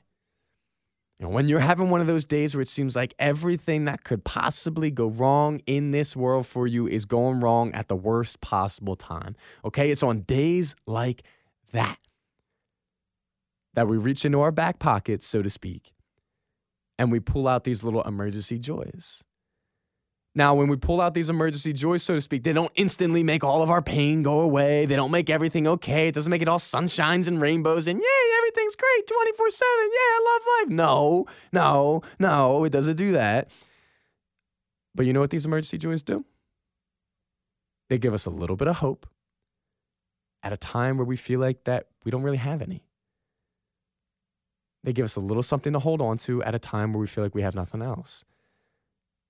[1.21, 4.23] And when you're having one of those days where it seems like everything that could
[4.23, 8.95] possibly go wrong in this world for you is going wrong at the worst possible
[8.95, 9.35] time.
[9.63, 9.91] Okay?
[9.91, 11.21] It's on days like
[11.73, 11.99] that
[13.75, 15.93] that we reach into our back pockets, so to speak,
[16.99, 19.23] and we pull out these little emergency joys.
[20.33, 23.43] Now, when we pull out these emergency joys, so to speak, they don't instantly make
[23.43, 24.85] all of our pain go away.
[24.85, 26.07] They don't make everything okay.
[26.07, 29.67] It doesn't make it all sunshines and rainbows and yay, everything's great 24 7.
[29.81, 30.75] Yeah, I love life.
[30.75, 33.49] No, no, no, it doesn't do that.
[34.93, 36.25] But you know what these emergency joys do?
[37.89, 39.07] They give us a little bit of hope
[40.43, 42.83] at a time where we feel like that we don't really have any.
[44.83, 47.07] They give us a little something to hold on to at a time where we
[47.07, 48.25] feel like we have nothing else.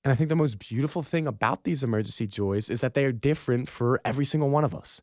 [0.04, 3.12] And I think the most beautiful thing about these emergency joys is that they are
[3.12, 5.02] different for every single one of us.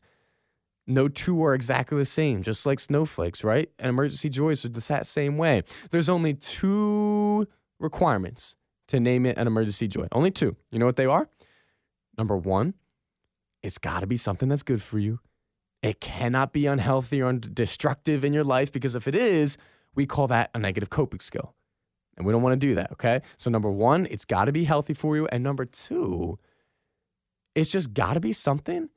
[0.89, 3.69] No two are exactly the same, just like snowflakes, right?
[3.77, 5.61] And emergency joys are the same way.
[5.91, 7.47] There's only two
[7.79, 8.55] requirements
[8.87, 10.07] to name it an emergency joy.
[10.11, 10.55] Only two.
[10.71, 11.29] You know what they are?
[12.17, 12.73] Number one,
[13.61, 15.19] it's got to be something that's good for you.
[15.83, 19.57] It cannot be unhealthy or destructive in your life because if it is,
[19.93, 21.53] we call that a negative coping skill.
[22.17, 23.21] And we don't want to do that, okay?
[23.37, 25.27] So, number one, it's got to be healthy for you.
[25.27, 26.37] And number two,
[27.55, 28.89] it's just got to be something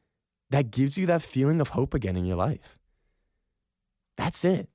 [0.53, 2.79] that gives you that feeling of hope again in your life.
[4.17, 4.69] That's it.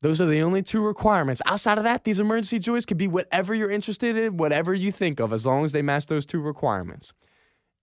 [0.00, 1.40] Those are the only two requirements.
[1.46, 5.20] Outside of that, these emergency joys could be whatever you're interested in, whatever you think
[5.20, 7.12] of, as long as they match those two requirements.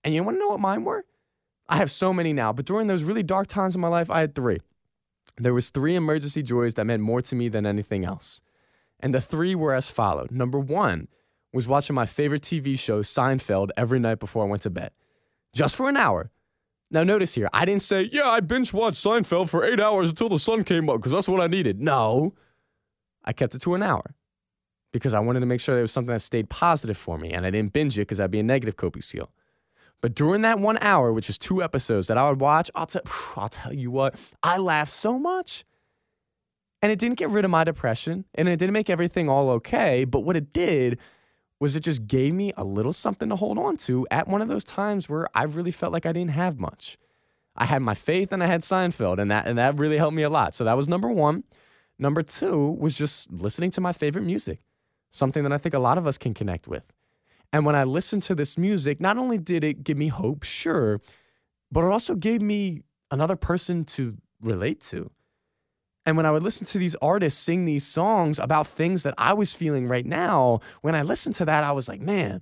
[0.04, 1.06] And you want to know what mine were?
[1.70, 4.20] I have so many now, but during those really dark times in my life, I
[4.20, 4.60] had three.
[5.38, 8.42] There was three emergency joys that meant more to me than anything else.
[9.00, 10.32] And the three were as followed.
[10.32, 11.08] Number one
[11.54, 14.92] was watching my favorite TV show, Seinfeld, every night before I went to bed,
[15.54, 16.32] just for an hour.
[16.92, 20.30] Now, notice here, I didn't say, yeah, I binge watched Seinfeld for eight hours until
[20.30, 21.80] the sun came up because that's what I needed.
[21.80, 22.34] No,
[23.24, 24.16] I kept it to an hour
[24.92, 27.46] because I wanted to make sure there was something that stayed positive for me and
[27.46, 29.30] I didn't binge it because that'd be a negative coping skill.
[30.02, 33.00] But during that one hour, which is two episodes that I would watch, I'll, t-
[33.36, 35.66] I'll tell you what, I laughed so much.
[36.82, 40.06] And it didn't get rid of my depression and it didn't make everything all okay.
[40.06, 40.98] But what it did
[41.60, 44.47] was it just gave me a little something to hold on to at one of
[44.47, 46.97] those times where I really felt like I didn't have much.
[47.55, 50.24] I had my faith and I had Seinfeld, and that and that really helped me
[50.24, 50.55] a lot.
[50.55, 51.43] So that was number one.
[51.97, 54.62] Number two was just listening to my favorite music,
[55.12, 56.93] something that I think a lot of us can connect with.
[57.51, 61.01] And when I listened to this music, not only did it give me hope, sure,
[61.72, 65.12] but it also gave me another person to relate to.
[66.10, 69.34] And when I would listen to these artists sing these songs about things that I
[69.34, 72.41] was feeling right now, when I listened to that, I was like, man,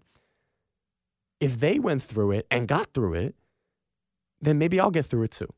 [1.42, 3.36] if they went through it and got through it,
[4.40, 5.50] then maybe I'll get through it too.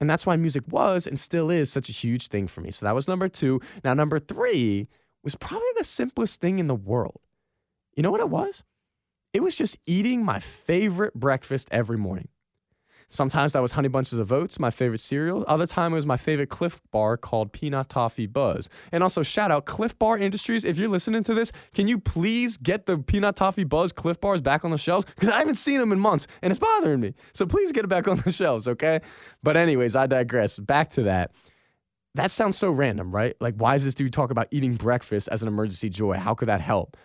[0.00, 2.70] And that's why music was and still is such a huge thing for me.
[2.70, 3.60] So that was number two.
[3.82, 4.86] Now, number three
[5.24, 7.18] was probably the simplest thing in the world.
[7.96, 8.62] You know what it was?
[9.32, 12.28] It was just eating my favorite breakfast every morning.
[13.10, 15.42] Sometimes that was Honey Bunches of Oats, my favorite cereal.
[15.48, 18.68] Other time it was my favorite Clif bar called Peanut Toffee Buzz.
[18.92, 20.62] And also shout out Clif Bar Industries.
[20.62, 24.42] If you're listening to this, can you please get the Peanut Toffee Buzz Clif bars
[24.42, 25.06] back on the shelves?
[25.06, 27.14] Because I haven't seen them in months and it's bothering me.
[27.32, 29.00] So please get it back on the shelves, okay?
[29.42, 30.58] But anyways, I digress.
[30.58, 31.32] Back to that.
[32.14, 33.36] That sounds so random, right?
[33.40, 36.18] Like, why does this dude talk about eating breakfast as an emergency joy?
[36.18, 36.96] How could that help?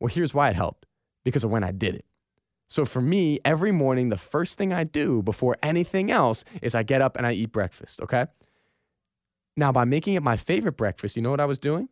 [0.00, 0.86] Well, here's why it helped
[1.24, 2.04] because of when I did it.
[2.72, 6.82] So for me, every morning, the first thing I do before anything else is I
[6.82, 8.28] get up and I eat breakfast, okay?
[9.58, 11.90] Now, by making it my favorite breakfast, you know what I was doing?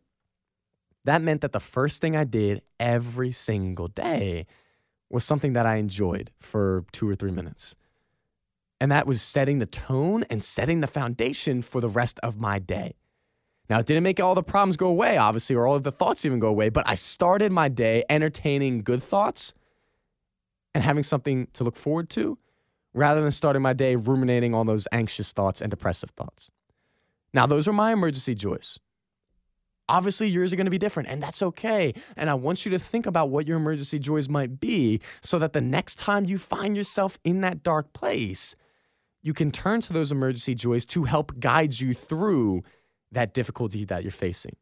[1.05, 4.47] That meant that the first thing I did every single day
[5.11, 7.76] was something that I enjoyed for two or three minutes.
[8.81, 12.59] And that was setting the tone and setting the foundation for the rest of my
[12.59, 12.95] day.
[13.68, 16.24] Now, it didn't make all the problems go away, obviously, or all of the thoughts
[16.24, 19.53] even go away, but I started my day entertaining good thoughts
[20.75, 22.39] and having something to look forward to
[22.95, 26.51] rather than starting my day ruminating on those anxious thoughts and depressive thoughts.
[27.33, 28.79] Now, those are my emergency joys.
[29.89, 31.93] Obviously, yours are going to be different, and that's okay.
[32.16, 35.53] And I want you to think about what your emergency joys might be so that
[35.53, 38.55] the next time you find yourself in that dark place,
[39.23, 42.62] you can turn to those emergency joys to help guide you through
[43.11, 44.55] that difficulty that you're facing.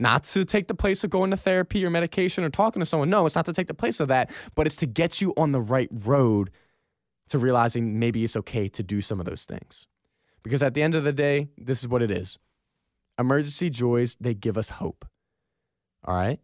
[0.00, 3.10] Not to take the place of going to therapy or medication or talking to someone.
[3.10, 5.52] No, it's not to take the place of that, but it's to get you on
[5.52, 6.50] the right road
[7.28, 9.86] to realizing maybe it's okay to do some of those things.
[10.42, 12.38] Because at the end of the day, this is what it is
[13.18, 15.06] emergency joys, they give us hope.
[16.04, 16.40] All right?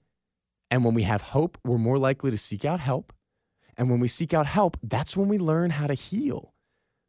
[0.71, 3.15] And when we have hope, we're more likely to seek out help.
[3.79, 6.53] And when we seek out help, that's when we learn how to heal.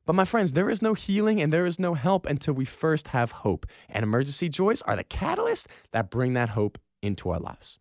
[0.08, 3.10] But my friends, there is no healing and there is no help until we first
[3.10, 3.66] have hope.
[3.90, 7.78] And emergency joys are the catalyst that bring that hope into our lives.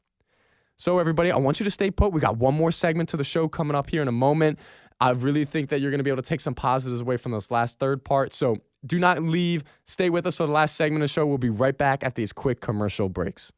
[0.76, 2.12] So, everybody, I want you to stay put.
[2.12, 4.58] We got one more segment to the show coming up here in a moment.
[5.00, 7.30] I really think that you're going to be able to take some positives away from
[7.30, 8.34] this last third part.
[8.34, 9.62] So, do not leave.
[9.84, 11.24] Stay with us for the last segment of the show.
[11.24, 13.52] We'll be right back after these quick commercial breaks.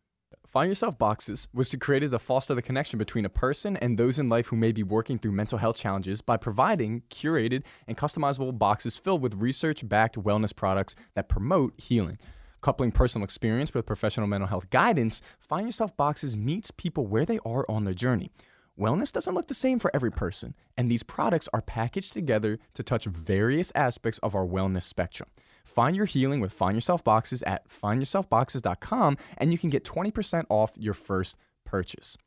[0.48, 4.30] Find Yourself Boxes was created to foster the connection between a person and those in
[4.30, 8.96] life who may be working through mental health challenges by providing curated and customizable boxes
[8.96, 12.16] filled with research backed wellness products that promote healing.
[12.62, 17.40] Coupling personal experience with professional mental health guidance, Find Yourself Boxes meets people where they
[17.44, 18.30] are on their journey.
[18.80, 22.82] Wellness doesn't look the same for every person, and these products are packaged together to
[22.82, 25.28] touch various aspects of our wellness spectrum.
[25.78, 30.72] Find your healing with Find Yourself Boxes at findyourselfboxes.com and you can get 20% off
[30.74, 32.18] your first purchase.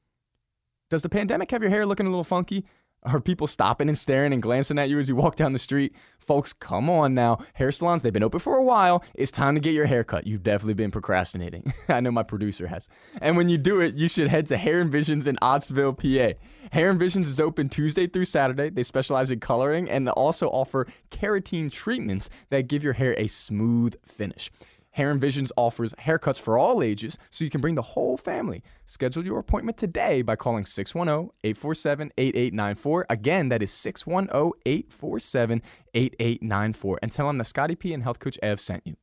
[0.89, 2.65] Does the pandemic have your hair looking a little funky?
[3.03, 5.95] Are people stopping and staring and glancing at you as you walk down the street?
[6.19, 7.39] Folks, come on now.
[7.55, 9.03] Hair salons, they've been open for a while.
[9.15, 10.27] It's time to get your hair cut.
[10.27, 11.73] You've definitely been procrastinating.
[11.89, 12.89] I know my producer has.
[13.19, 16.37] And when you do it, you should head to Hair Envisions in Ottsville, PA.
[16.71, 18.69] Hair Envisions is open Tuesday through Saturday.
[18.69, 23.95] They specialize in coloring and also offer keratin treatments that give your hair a smooth
[24.05, 24.51] finish.
[24.91, 28.61] Hair Envisions offers haircuts for all ages, so you can bring the whole family.
[28.85, 33.05] Schedule your appointment today by calling 610 847 8894.
[33.09, 35.61] Again, that is 610 847
[35.93, 36.99] 8894.
[37.01, 38.95] And tell them that Scotty P and Health Coach Ev sent you.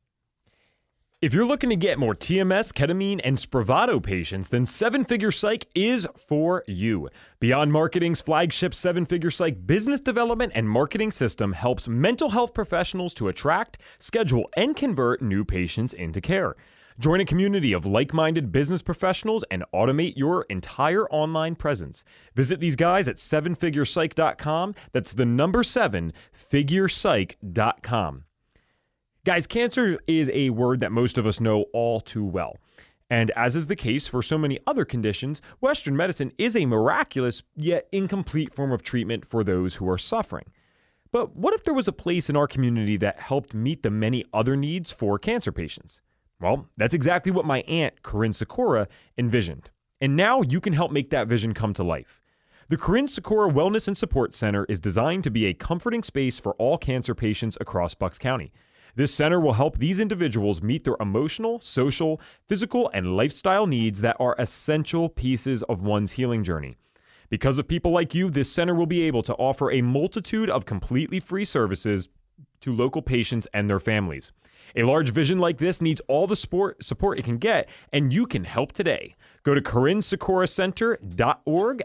[1.21, 5.65] If you're looking to get more TMS, ketamine, and Spravato patients, then Seven Figure Psych
[5.75, 7.09] is for you.
[7.41, 13.13] Beyond Marketing's flagship Seven Figure Psych business development and marketing system helps mental health professionals
[13.15, 16.55] to attract, schedule, and convert new patients into care.
[16.99, 22.05] Join a community of like minded business professionals and automate your entire online presence.
[22.35, 24.73] Visit these guys at sevenfigurepsych.com.
[24.93, 26.13] That's the number seven,
[26.49, 28.23] figurepsych.com.
[29.25, 32.55] Guys, cancer is a word that most of us know all too well.
[33.09, 37.43] And as is the case for so many other conditions, Western medicine is a miraculous
[37.55, 40.45] yet incomplete form of treatment for those who are suffering.
[41.11, 44.23] But what if there was a place in our community that helped meet the many
[44.33, 45.99] other needs for cancer patients?
[46.39, 49.69] Well, that's exactly what my aunt, Corinne Sikora, envisioned.
[49.99, 52.21] And now you can help make that vision come to life.
[52.69, 56.53] The Corinne Sikora Wellness and Support Center is designed to be a comforting space for
[56.53, 58.53] all cancer patients across Bucks County.
[58.95, 64.17] This center will help these individuals meet their emotional, social, physical, and lifestyle needs that
[64.19, 66.77] are essential pieces of one's healing journey.
[67.29, 70.65] Because of people like you, this center will be able to offer a multitude of
[70.65, 72.09] completely free services
[72.61, 74.31] to local patients and their families.
[74.75, 76.77] A large vision like this needs all the support,
[77.19, 79.15] it can get, and you can help today.
[79.43, 80.47] Go to CorinneSikora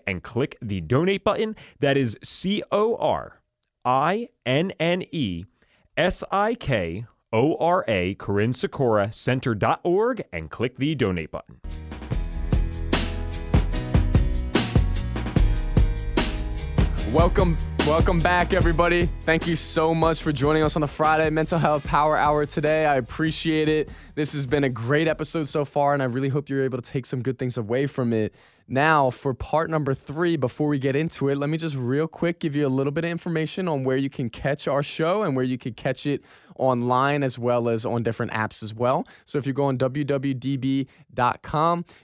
[0.07, 1.57] and click the donate button.
[1.80, 3.40] That is C O R
[3.84, 5.44] I N N E
[5.97, 9.14] S I K O R A, CorinneSikora
[10.32, 11.61] and click the donate button.
[17.14, 17.56] Welcome,
[17.86, 19.08] welcome back, everybody.
[19.20, 22.86] Thank you so much for joining us on the Friday Mental Health Power Hour today.
[22.86, 23.88] I appreciate it.
[24.16, 26.90] This has been a great episode so far, and I really hope you're able to
[26.90, 28.34] take some good things away from it.
[28.66, 32.40] Now, for part number three, before we get into it, let me just real quick
[32.40, 35.36] give you a little bit of information on where you can catch our show and
[35.36, 36.24] where you can catch it
[36.57, 39.07] online as well as on different apps as well.
[39.24, 40.84] So if you go on www.db.com,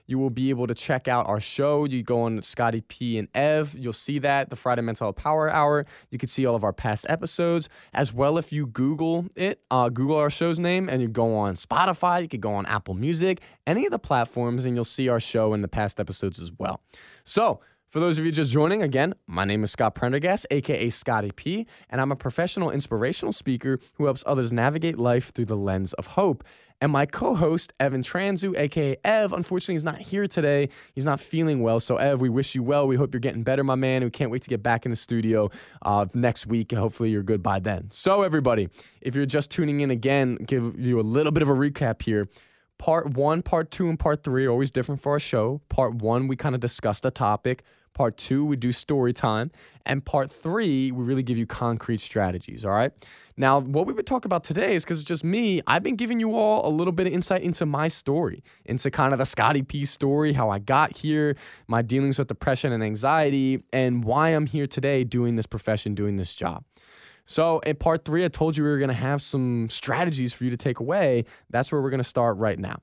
[0.06, 1.84] you will be able to check out our show.
[1.84, 5.86] You go on Scotty P and Ev, you'll see that, the Friday Mental Power Hour.
[6.10, 9.88] You can see all of our past episodes as well if you Google it, uh,
[9.88, 13.40] Google our show's name, and you go on Spotify, you could go on Apple Music,
[13.66, 16.80] any of the platforms, and you'll see our show in the past episodes as well.
[17.24, 17.60] So,
[17.90, 21.66] for those of you just joining, again, my name is Scott Prendergast, aka Scotty P,
[21.90, 26.06] and I'm a professional inspirational speaker who helps others navigate life through the lens of
[26.06, 26.44] hope.
[26.80, 30.68] And my co host, Evan Transue, aka Ev, unfortunately, is not here today.
[30.94, 31.80] He's not feeling well.
[31.80, 32.86] So, Ev, we wish you well.
[32.86, 34.04] We hope you're getting better, my man.
[34.04, 35.50] We can't wait to get back in the studio
[35.82, 36.70] uh, next week.
[36.72, 37.88] Hopefully, you're good by then.
[37.90, 38.68] So, everybody,
[39.00, 42.28] if you're just tuning in again, give you a little bit of a recap here.
[42.78, 45.60] Part one, part two, and part three are always different for our show.
[45.68, 47.62] Part one, we kind of discussed a topic.
[47.94, 49.50] Part two, we do story time.
[49.84, 52.64] And part three, we really give you concrete strategies.
[52.64, 52.92] All right.
[53.36, 56.20] Now, what we would talk about today is because it's just me, I've been giving
[56.20, 59.62] you all a little bit of insight into my story, into kind of the Scotty
[59.62, 61.36] P story, how I got here,
[61.66, 66.16] my dealings with depression and anxiety, and why I'm here today doing this profession, doing
[66.16, 66.64] this job.
[67.26, 70.44] So, in part three, I told you we were going to have some strategies for
[70.44, 71.24] you to take away.
[71.48, 72.80] That's where we're going to start right now.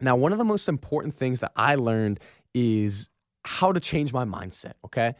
[0.00, 2.20] Now, one of the most important things that I learned
[2.54, 3.08] is
[3.44, 5.14] how to change my mindset, okay?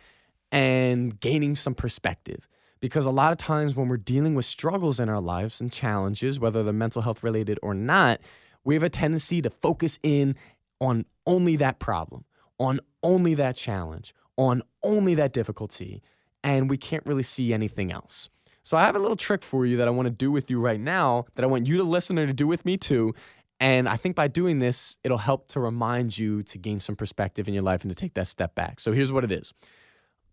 [0.51, 2.49] And gaining some perspective.
[2.81, 6.41] Because a lot of times when we're dealing with struggles in our lives and challenges,
[6.41, 8.21] whether they're mental health related or not,
[8.65, 10.37] we have a tendency to focus in
[10.81, 12.25] on only that problem,
[12.59, 16.03] on only that challenge, on only that difficulty,
[16.43, 18.29] and we can't really see anything else.
[18.65, 20.61] So I have a little trick for you that I want to do with you
[20.61, 23.15] right now that I want you to listen or to do with me too.
[23.63, 27.47] And I think by doing this, it'll help to remind you to gain some perspective
[27.47, 28.81] in your life and to take that step back.
[28.81, 29.55] So here's what it is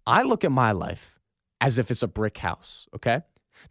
[0.07, 1.19] I look at my life
[1.61, 3.21] as if it's a brick house, okay?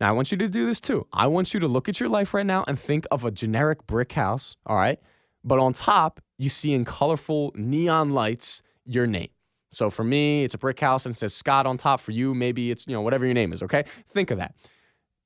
[0.00, 1.08] Now, I want you to do this too.
[1.12, 3.84] I want you to look at your life right now and think of a generic
[3.88, 5.00] brick house, all right?
[5.42, 9.30] But on top, you see in colorful neon lights your name.
[9.72, 11.98] So for me, it's a brick house and it says Scott on top.
[11.98, 13.86] For you, maybe it's, you know, whatever your name is, okay?
[14.06, 14.54] Think of that.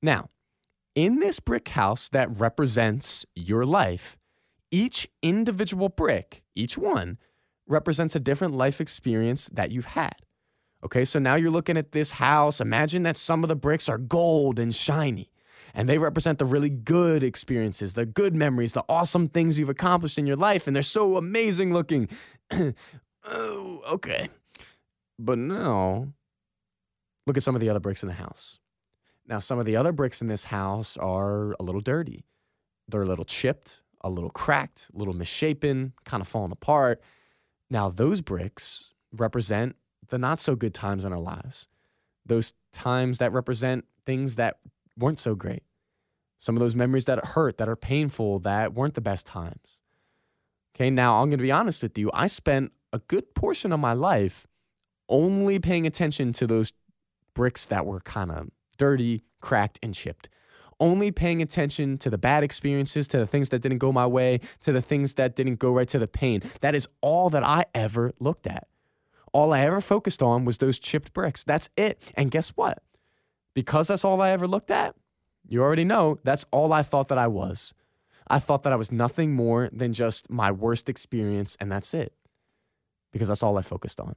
[0.01, 0.31] Now,
[0.95, 4.17] in this brick house that represents your life,
[4.73, 7.19] each individual brick, each one,
[7.67, 10.15] represents a different life experience that you've had.
[10.83, 12.59] Okay, so now you're looking at this house.
[12.59, 15.31] Imagine that some of the bricks are gold and shiny,
[15.75, 20.17] and they represent the really good experiences, the good memories, the awesome things you've accomplished
[20.17, 22.09] in your life, and they're so amazing looking.
[23.23, 24.27] oh, okay.
[25.19, 26.07] But now,
[27.27, 28.59] look at some of the other bricks in the house.
[29.27, 32.25] Now, some of the other bricks in this house are a little dirty.
[32.89, 37.01] They're a little chipped, a little cracked, a little misshapen, kind of falling apart.
[37.69, 39.75] Now, those bricks represent
[40.09, 41.67] the not so good times in our lives,
[42.25, 44.57] those times that represent things that
[44.97, 45.63] weren't so great,
[46.39, 49.81] some of those memories that hurt, that are painful, that weren't the best times.
[50.75, 52.09] Okay, now I'm going to be honest with you.
[52.13, 54.47] I spent a good portion of my life
[55.07, 56.73] only paying attention to those
[57.33, 60.29] bricks that were kind of dirty, cracked, and chipped
[60.83, 64.41] only paying attention to the bad experiences, to the things that didn't go my way,
[64.59, 66.41] to the things that didn't go right, to the pain.
[66.59, 68.67] That is all that I ever looked at.
[69.31, 71.45] All I ever focused on was those chipped bricks.
[71.45, 72.01] That's it.
[72.15, 72.83] And guess what?
[73.53, 74.93] Because that's all I ever looked at,
[75.47, 77.73] you already know that's all I thought that I was.
[78.27, 82.13] I thought that I was nothing more than just my worst experience, and that's it.
[83.13, 84.15] Because that's all I focused on.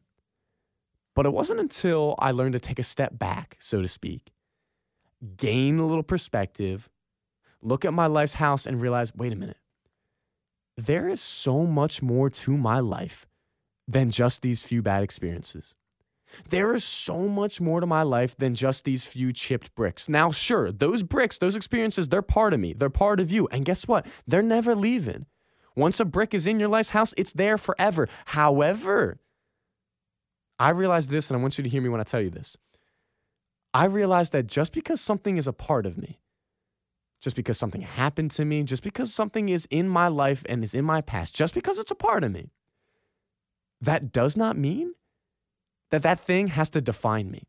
[1.15, 4.33] But it wasn't until I learned to take a step back, so to speak,
[5.37, 6.89] gain a little perspective,
[7.63, 9.59] look at my life's house and realize wait a minute,
[10.77, 13.27] there is so much more to my life
[13.89, 15.75] than just these few bad experiences.
[16.51, 20.09] There is so much more to my life than just these few chipped bricks.
[20.09, 22.73] Now, sure, those bricks, those experiences, they're part of me.
[22.73, 23.47] They're part of you.
[23.49, 24.07] And guess what?
[24.27, 25.27] They're never leaving.
[25.77, 28.09] Once a brick is in your life's house, it's there forever.
[28.27, 29.19] However,
[30.59, 32.57] I realize this, and I want you to hear me when I tell you this.
[33.77, 36.19] I realized that just because something is a part of me,
[37.21, 40.73] just because something happened to me, just because something is in my life and is
[40.73, 42.49] in my past, just because it's a part of me,
[43.83, 44.95] that does not mean
[45.91, 47.43] that that thing has to define me.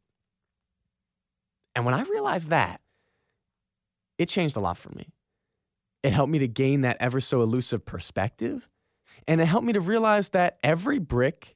[1.73, 2.81] And when I realized that,
[4.17, 5.13] it changed a lot for me.
[6.03, 8.67] It helped me to gain that ever so elusive perspective.
[9.29, 11.55] And it helped me to realize that every brick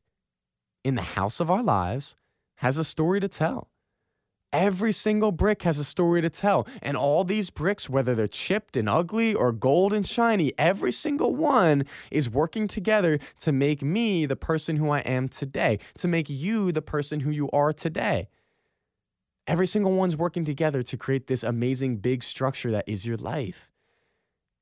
[0.85, 2.15] in the house of our lives
[2.55, 3.70] has a story to tell.
[4.53, 6.67] Every single brick has a story to tell.
[6.81, 11.33] And all these bricks, whether they're chipped and ugly or gold and shiny, every single
[11.33, 16.29] one is working together to make me the person who I am today, to make
[16.29, 18.27] you the person who you are today.
[19.47, 23.70] Every single one's working together to create this amazing big structure that is your life.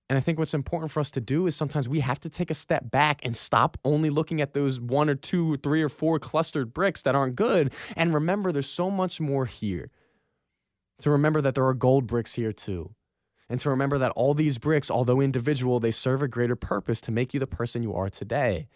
[0.09, 2.49] And I think what's important for us to do is sometimes we have to take
[2.49, 6.17] a step back and stop only looking at those one or two, three or four
[6.17, 9.91] clustered bricks that aren't good and remember there's so much more here.
[11.01, 12.95] To remember that there are gold bricks here too.
[13.49, 17.11] And to remember that all these bricks, although individual, they serve a greater purpose to
[17.11, 18.67] make you the person you are today.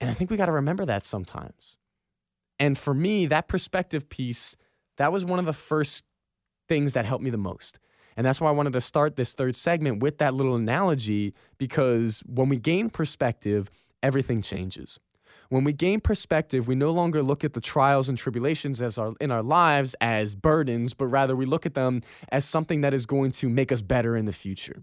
[0.00, 1.76] And I think we got to remember that sometimes.
[2.58, 4.56] And for me, that perspective piece,
[4.96, 6.04] that was one of the first
[6.68, 7.78] things that helped me the most.
[8.16, 12.22] And that's why I wanted to start this third segment with that little analogy because
[12.26, 13.70] when we gain perspective,
[14.02, 14.98] everything changes.
[15.48, 19.12] When we gain perspective, we no longer look at the trials and tribulations as our
[19.20, 22.00] in our lives as burdens, but rather we look at them
[22.30, 24.82] as something that is going to make us better in the future.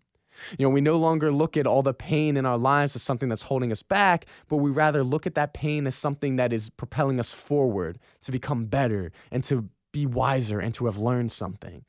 [0.57, 3.29] You know, we no longer look at all the pain in our lives as something
[3.29, 6.69] that's holding us back, but we rather look at that pain as something that is
[6.69, 11.83] propelling us forward to become better and to be wiser and to have learned something.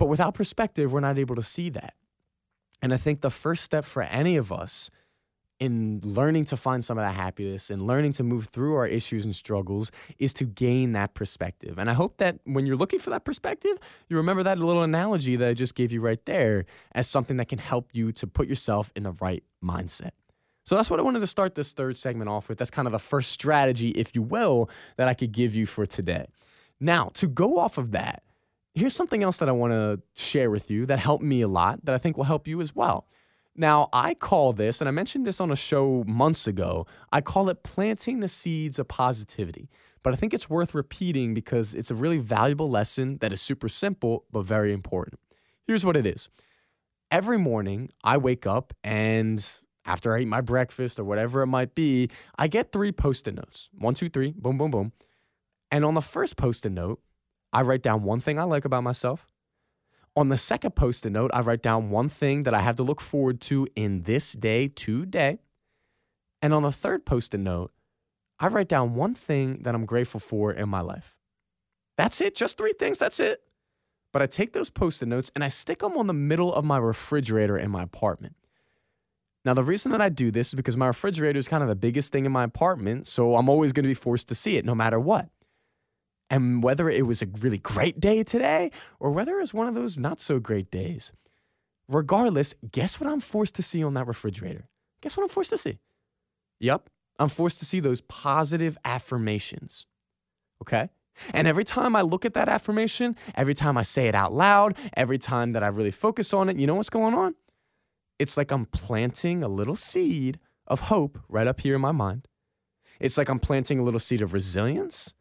[0.00, 1.92] But without perspective, we're not able to see that.
[2.80, 4.90] And I think the first step for any of us
[5.58, 9.26] in learning to find some of that happiness and learning to move through our issues
[9.26, 11.78] and struggles is to gain that perspective.
[11.78, 13.76] And I hope that when you're looking for that perspective,
[14.08, 17.48] you remember that little analogy that I just gave you right there as something that
[17.48, 20.12] can help you to put yourself in the right mindset.
[20.64, 22.56] So that's what I wanted to start this third segment off with.
[22.56, 25.84] That's kind of the first strategy, if you will, that I could give you for
[25.84, 26.28] today.
[26.80, 28.22] Now, to go off of that,
[28.80, 31.84] here's something else that I want to share with you that helped me a lot
[31.84, 33.06] that I think will help you as well.
[33.54, 37.50] Now, I call this, and I mentioned this on a show months ago, I call
[37.50, 39.68] it planting the seeds of positivity.
[40.02, 43.68] But I think it's worth repeating because it's a really valuable lesson that is super
[43.68, 45.20] simple, but very important.
[45.66, 46.30] Here's what it is
[47.10, 49.46] every morning, I wake up and
[49.84, 52.08] after I eat my breakfast or whatever it might be,
[52.38, 54.92] I get three post it notes one, two, three, boom, boom, boom.
[55.70, 57.00] And on the first post it note,
[57.52, 59.26] I write down one thing I like about myself.
[60.16, 62.82] On the second post it note, I write down one thing that I have to
[62.82, 65.38] look forward to in this day today.
[66.42, 67.72] And on the third post it note,
[68.38, 71.16] I write down one thing that I'm grateful for in my life.
[71.96, 73.42] That's it, just three things, that's it.
[74.12, 76.64] But I take those post it notes and I stick them on the middle of
[76.64, 78.34] my refrigerator in my apartment.
[79.44, 81.76] Now, the reason that I do this is because my refrigerator is kind of the
[81.76, 84.64] biggest thing in my apartment, so I'm always going to be forced to see it
[84.64, 85.28] no matter what.
[86.30, 88.70] And whether it was a really great day today
[89.00, 91.12] or whether it was one of those not so great days,
[91.88, 94.68] regardless, guess what I'm forced to see on that refrigerator?
[95.02, 95.78] Guess what I'm forced to see?
[96.60, 99.86] Yep, I'm forced to see those positive affirmations.
[100.62, 100.90] Okay?
[101.34, 104.76] And every time I look at that affirmation, every time I say it out loud,
[104.96, 107.34] every time that I really focus on it, you know what's going on?
[108.18, 112.28] It's like I'm planting a little seed of hope right up here in my mind.
[113.00, 115.14] It's like I'm planting a little seed of resilience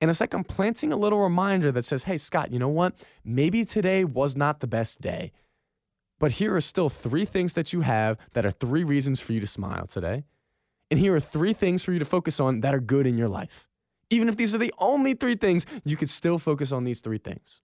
[0.00, 2.94] and it's like I'm planting a little reminder that says, hey, Scott, you know what?
[3.24, 5.32] Maybe today was not the best day,
[6.18, 9.40] but here are still three things that you have that are three reasons for you
[9.40, 10.24] to smile today.
[10.90, 13.28] And here are three things for you to focus on that are good in your
[13.28, 13.68] life.
[14.10, 17.18] Even if these are the only three things, you could still focus on these three
[17.18, 17.60] things.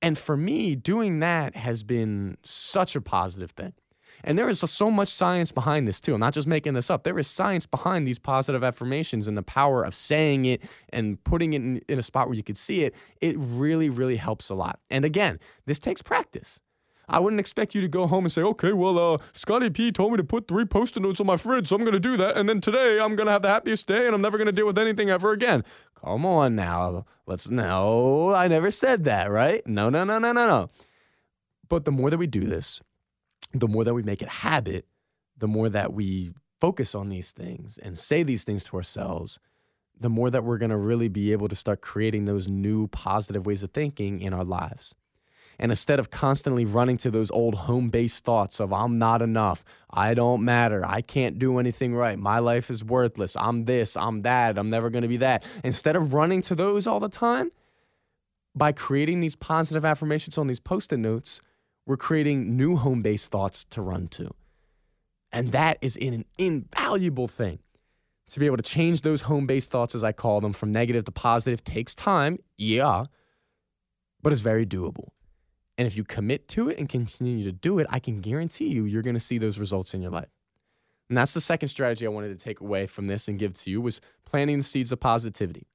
[0.00, 3.72] And for me, doing that has been such a positive thing.
[4.26, 6.14] And there is so much science behind this too.
[6.14, 7.04] I'm not just making this up.
[7.04, 11.52] There is science behind these positive affirmations and the power of saying it and putting
[11.52, 12.94] it in, in a spot where you could see it.
[13.20, 14.80] It really, really helps a lot.
[14.90, 16.60] And again, this takes practice.
[17.06, 20.12] I wouldn't expect you to go home and say, okay, well, uh, Scotty P told
[20.12, 22.38] me to put three post-it notes on my fridge, so I'm going to do that.
[22.38, 24.52] And then today I'm going to have the happiest day and I'm never going to
[24.52, 25.64] deal with anything ever again.
[26.02, 27.04] Come on now.
[27.26, 29.66] Let's, no, I never said that, right?
[29.66, 30.70] No, no, no, no, no, no.
[31.68, 32.80] But the more that we do this,
[33.52, 34.86] the more that we make it habit,
[35.36, 39.38] the more that we focus on these things and say these things to ourselves,
[39.98, 43.46] the more that we're going to really be able to start creating those new positive
[43.46, 44.94] ways of thinking in our lives.
[45.58, 49.64] And instead of constantly running to those old home based thoughts of, I'm not enough,
[49.88, 54.22] I don't matter, I can't do anything right, my life is worthless, I'm this, I'm
[54.22, 55.44] that, I'm never gonna be that.
[55.62, 57.52] Instead of running to those all the time,
[58.56, 61.40] by creating these positive affirmations on these post it notes,
[61.86, 64.30] we're creating new home based thoughts to run to.
[65.32, 67.58] And that is an invaluable thing.
[68.30, 71.04] To be able to change those home based thoughts, as I call them, from negative
[71.04, 73.04] to positive takes time, yeah,
[74.22, 75.08] but it's very doable.
[75.76, 78.84] And if you commit to it and continue to do it, I can guarantee you,
[78.84, 80.30] you're going to see those results in your life.
[81.08, 83.70] And that's the second strategy I wanted to take away from this and give to
[83.70, 85.66] you was planting the seeds of positivity.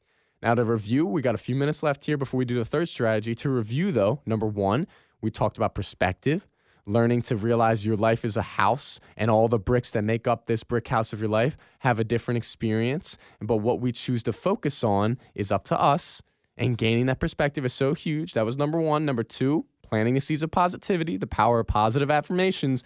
[0.41, 2.89] Now to review, we got a few minutes left here before we do the third
[2.89, 3.35] strategy.
[3.35, 4.87] To review though, number 1,
[5.21, 6.47] we talked about perspective,
[6.85, 10.45] learning to realize your life is a house and all the bricks that make up
[10.45, 14.33] this brick house of your life have a different experience, but what we choose to
[14.33, 16.21] focus on is up to us.
[16.57, 18.33] And gaining that perspective is so huge.
[18.33, 22.11] That was number 1, number 2, planting the seeds of positivity, the power of positive
[22.11, 22.83] affirmations.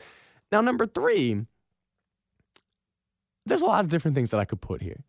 [0.51, 1.45] Now, number three,
[3.45, 5.03] there's a lot of different things that I could put here.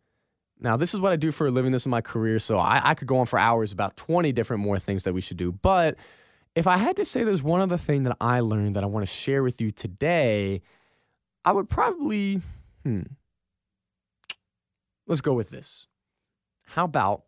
[0.59, 1.71] Now, this is what I do for a living.
[1.71, 2.39] This is my career.
[2.39, 5.21] So I, I could go on for hours about 20 different more things that we
[5.21, 5.51] should do.
[5.51, 5.97] But
[6.55, 9.05] if I had to say there's one other thing that I learned that I want
[9.05, 10.61] to share with you today,
[11.43, 12.41] I would probably,
[12.83, 13.01] hmm,
[15.05, 15.87] let's go with this.
[16.67, 17.23] How about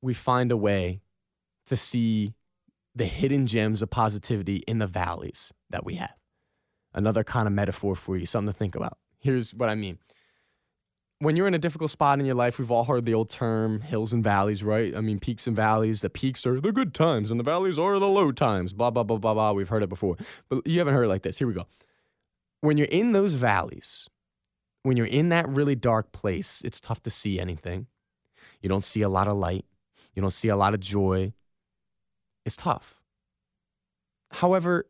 [0.00, 1.00] we find a way
[1.66, 2.34] to see
[2.94, 6.14] the hidden gems of positivity in the valleys that we have.
[6.92, 8.98] Another kind of metaphor for you, something to think about.
[9.18, 9.98] Here's what I mean.
[11.20, 13.80] When you're in a difficult spot in your life, we've all heard the old term
[13.80, 14.94] hills and valleys, right?
[14.94, 16.00] I mean, peaks and valleys.
[16.00, 19.04] The peaks are the good times and the valleys are the low times, blah, blah,
[19.04, 19.52] blah, blah, blah.
[19.52, 20.16] We've heard it before.
[20.48, 21.38] But you haven't heard it like this.
[21.38, 21.66] Here we go.
[22.60, 24.08] When you're in those valleys,
[24.82, 27.86] when you're in that really dark place, it's tough to see anything.
[28.60, 29.64] You don't see a lot of light.
[30.14, 31.32] You don't see a lot of joy
[32.44, 33.00] It's tough.
[34.32, 34.86] However,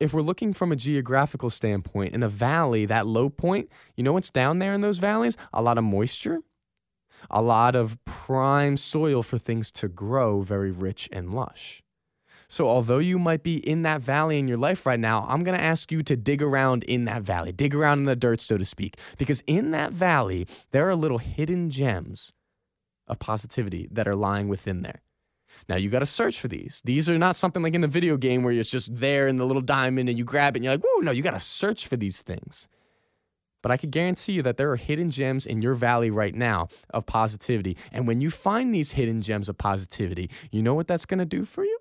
[0.00, 4.12] if we're looking from a geographical standpoint, in a valley, that low point, you know
[4.12, 5.36] what's down there in those valleys?
[5.52, 6.40] A lot of moisture,
[7.30, 11.82] a lot of prime soil for things to grow very rich and lush.
[12.50, 15.58] So, although you might be in that valley in your life right now, I'm going
[15.58, 18.56] to ask you to dig around in that valley, dig around in the dirt, so
[18.56, 22.32] to speak, because in that valley, there are little hidden gems
[23.06, 25.02] of positivity that are lying within there.
[25.68, 26.82] Now you got to search for these.
[26.84, 29.46] These are not something like in a video game where it's just there in the
[29.46, 31.86] little diamond and you grab it and you're like, whoa, no, you got to search
[31.86, 32.68] for these things.
[33.62, 36.68] But I can guarantee you that there are hidden gems in your valley right now
[36.90, 37.76] of positivity.
[37.92, 41.26] And when you find these hidden gems of positivity, you know what that's going to
[41.26, 41.78] do for you?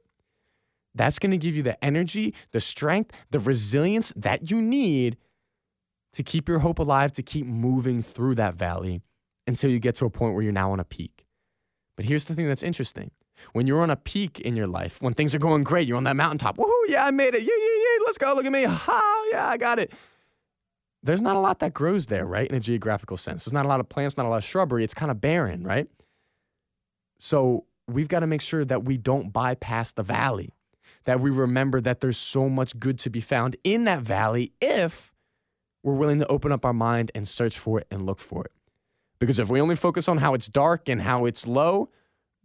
[0.95, 5.17] That's going to give you the energy, the strength, the resilience that you need
[6.13, 9.01] to keep your hope alive, to keep moving through that valley
[9.45, 11.25] until you get to a point where you're now on a peak.
[11.95, 13.11] But here's the thing that's interesting
[13.53, 16.03] when you're on a peak in your life, when things are going great, you're on
[16.05, 16.57] that mountaintop.
[16.57, 17.41] Woohoo, yeah, I made it.
[17.41, 18.33] Yeah, yeah, yeah, let's go.
[18.33, 18.63] Look at me.
[18.63, 19.93] Ha, yeah, I got it.
[21.03, 22.49] There's not a lot that grows there, right?
[22.49, 23.45] In a geographical sense.
[23.45, 24.83] There's not a lot of plants, not a lot of shrubbery.
[24.83, 25.87] It's kind of barren, right?
[27.19, 30.53] So we've got to make sure that we don't bypass the valley,
[31.05, 35.13] that we remember that there's so much good to be found in that valley if
[35.83, 38.51] we're willing to open up our mind and search for it and look for it.
[39.19, 41.89] Because if we only focus on how it's dark and how it's low,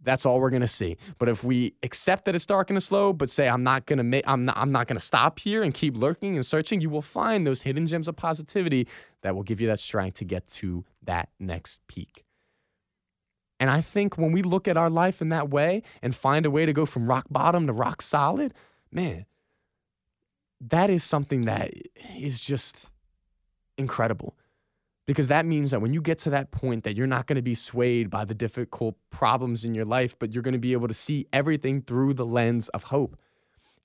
[0.03, 0.97] that's all we're gonna see.
[1.17, 4.23] But if we accept that it's dark and slow, but say I'm not gonna make,
[4.27, 7.47] I'm not, I'm not gonna stop here and keep lurking and searching, you will find
[7.47, 8.87] those hidden gems of positivity
[9.21, 12.23] that will give you that strength to get to that next peak.
[13.59, 16.51] And I think when we look at our life in that way and find a
[16.51, 18.53] way to go from rock bottom to rock solid,
[18.91, 19.25] man,
[20.59, 21.71] that is something that
[22.17, 22.89] is just
[23.77, 24.35] incredible
[25.05, 27.41] because that means that when you get to that point that you're not going to
[27.41, 30.87] be swayed by the difficult problems in your life but you're going to be able
[30.87, 33.17] to see everything through the lens of hope.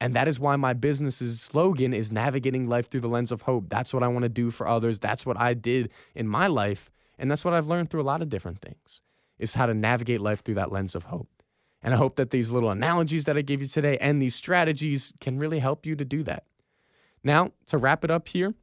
[0.01, 3.69] And that is why my business's slogan is navigating life through the lens of hope.
[3.69, 4.99] That's what i want to do for others.
[4.99, 6.91] That's what i did in my life.
[7.19, 9.01] And that's what i've learned through a lot of different things
[9.39, 11.29] is how to navigate life through that lens of hope.
[11.83, 15.13] And i hope that these little analogies that i gave you today and these strategies
[15.21, 16.45] can really help you to do that.
[17.25, 18.55] Now to wrap it up here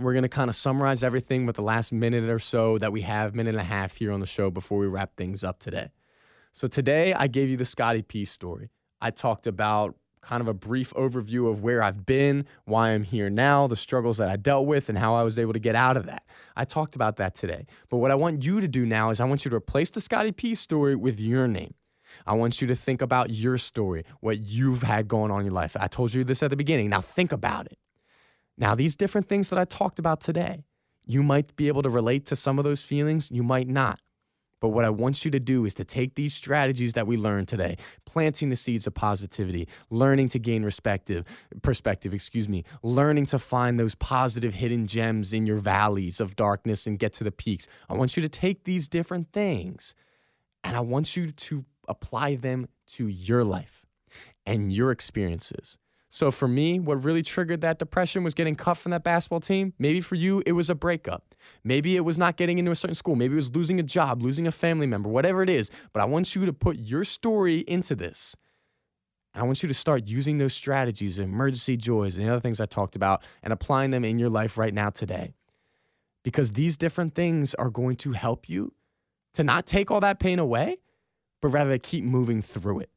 [0.00, 3.02] we're going to kind of summarize everything with the last minute or so that we
[3.02, 5.90] have, minute and a half here on the show before we wrap things up today.
[6.52, 8.70] So today I gave you the Scotty P story.
[9.00, 13.30] I talked about kind of a brief overview of where I've been, why I'm here
[13.30, 15.96] now, the struggles that I dealt with, and how I was able to get out
[15.96, 16.24] of that.
[16.56, 17.66] I talked about that today.
[17.88, 20.00] But what I want you to do now is I want you to replace the
[20.00, 21.74] Scotty P story with your name.
[22.26, 25.54] I want you to think about your story, what you've had going on in your
[25.54, 25.76] life.
[25.78, 26.90] I told you this at the beginning.
[26.90, 27.78] Now think about it.
[28.58, 30.64] Now, these different things that I talked about today,
[31.06, 34.00] you might be able to relate to some of those feelings, you might not.
[34.60, 37.48] But what I want you to do is to take these strategies that we learned
[37.48, 41.24] today, planting the seeds of positivity, learning to gain perspective,
[41.62, 46.86] perspective, excuse me, learning to find those positive hidden gems in your valleys of darkness
[46.86, 47.66] and get to the peaks.
[47.88, 49.94] I want you to take these different things
[50.62, 53.86] and I want you to apply them to your life
[54.44, 55.78] and your experiences.
[56.12, 59.74] So for me, what really triggered that depression was getting cut from that basketball team.
[59.78, 61.36] Maybe for you, it was a breakup.
[61.62, 63.14] Maybe it was not getting into a certain school.
[63.14, 65.70] Maybe it was losing a job, losing a family member, whatever it is.
[65.92, 68.34] But I want you to put your story into this.
[69.32, 72.60] And I want you to start using those strategies, emergency joys, and the other things
[72.60, 75.32] I talked about, and applying them in your life right now today.
[76.24, 78.74] Because these different things are going to help you
[79.34, 80.78] to not take all that pain away,
[81.40, 82.90] but rather to keep moving through it.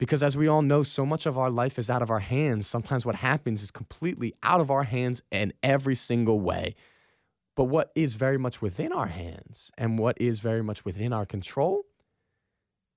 [0.00, 2.66] Because as we all know, so much of our life is out of our hands.
[2.66, 6.74] Sometimes what happens is completely out of our hands in every single way.
[7.54, 11.26] But what is very much within our hands and what is very much within our
[11.26, 11.82] control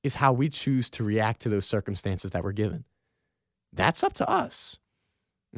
[0.01, 2.85] is how we choose to react to those circumstances that we're given.
[3.73, 4.79] That's up to us.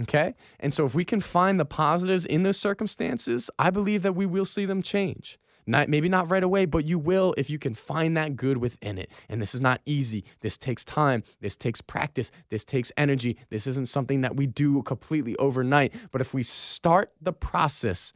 [0.01, 0.33] Okay?
[0.59, 4.25] And so if we can find the positives in those circumstances, I believe that we
[4.25, 5.37] will see them change.
[5.67, 8.97] Not maybe not right away, but you will if you can find that good within
[8.97, 9.11] it.
[9.29, 10.23] And this is not easy.
[10.41, 11.23] This takes time.
[11.41, 12.31] This takes practice.
[12.49, 13.37] This takes energy.
[13.49, 15.93] This isn't something that we do completely overnight.
[16.11, 18.13] But if we start the process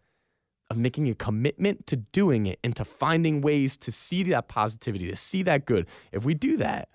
[0.70, 5.10] of making a commitment to doing it and to finding ways to see that positivity,
[5.10, 6.89] to see that good, if we do that,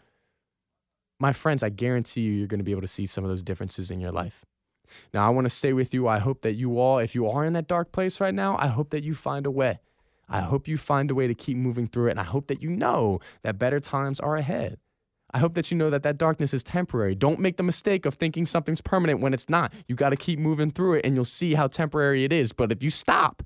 [1.18, 3.42] my friends, I guarantee you, you're going to be able to see some of those
[3.42, 4.44] differences in your life.
[5.12, 6.06] Now, I want to stay with you.
[6.06, 8.66] I hope that you all, if you are in that dark place right now, I
[8.66, 9.80] hope that you find a way.
[10.28, 12.12] I hope you find a way to keep moving through it.
[12.12, 14.78] And I hope that you know that better times are ahead.
[15.32, 17.16] I hope that you know that that darkness is temporary.
[17.16, 19.72] Don't make the mistake of thinking something's permanent when it's not.
[19.88, 22.52] You got to keep moving through it and you'll see how temporary it is.
[22.52, 23.42] But if you stop,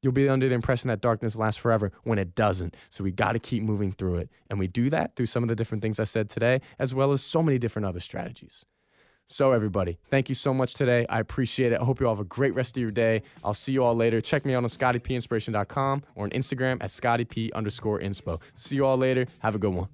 [0.00, 2.76] you'll be under the impression that darkness lasts forever when it doesn't.
[2.88, 4.30] So we got to keep moving through it.
[4.48, 7.12] And we do that through some of the different things I said today, as well
[7.12, 8.64] as so many different other strategies.
[9.30, 11.04] So, everybody, thank you so much today.
[11.10, 11.80] I appreciate it.
[11.82, 13.20] I hope you all have a great rest of your day.
[13.44, 14.22] I'll see you all later.
[14.22, 18.40] Check me out on scottypinspiration.com or on Instagram at scottyp underscore inspo.
[18.54, 19.26] See you all later.
[19.40, 19.88] Have a good one.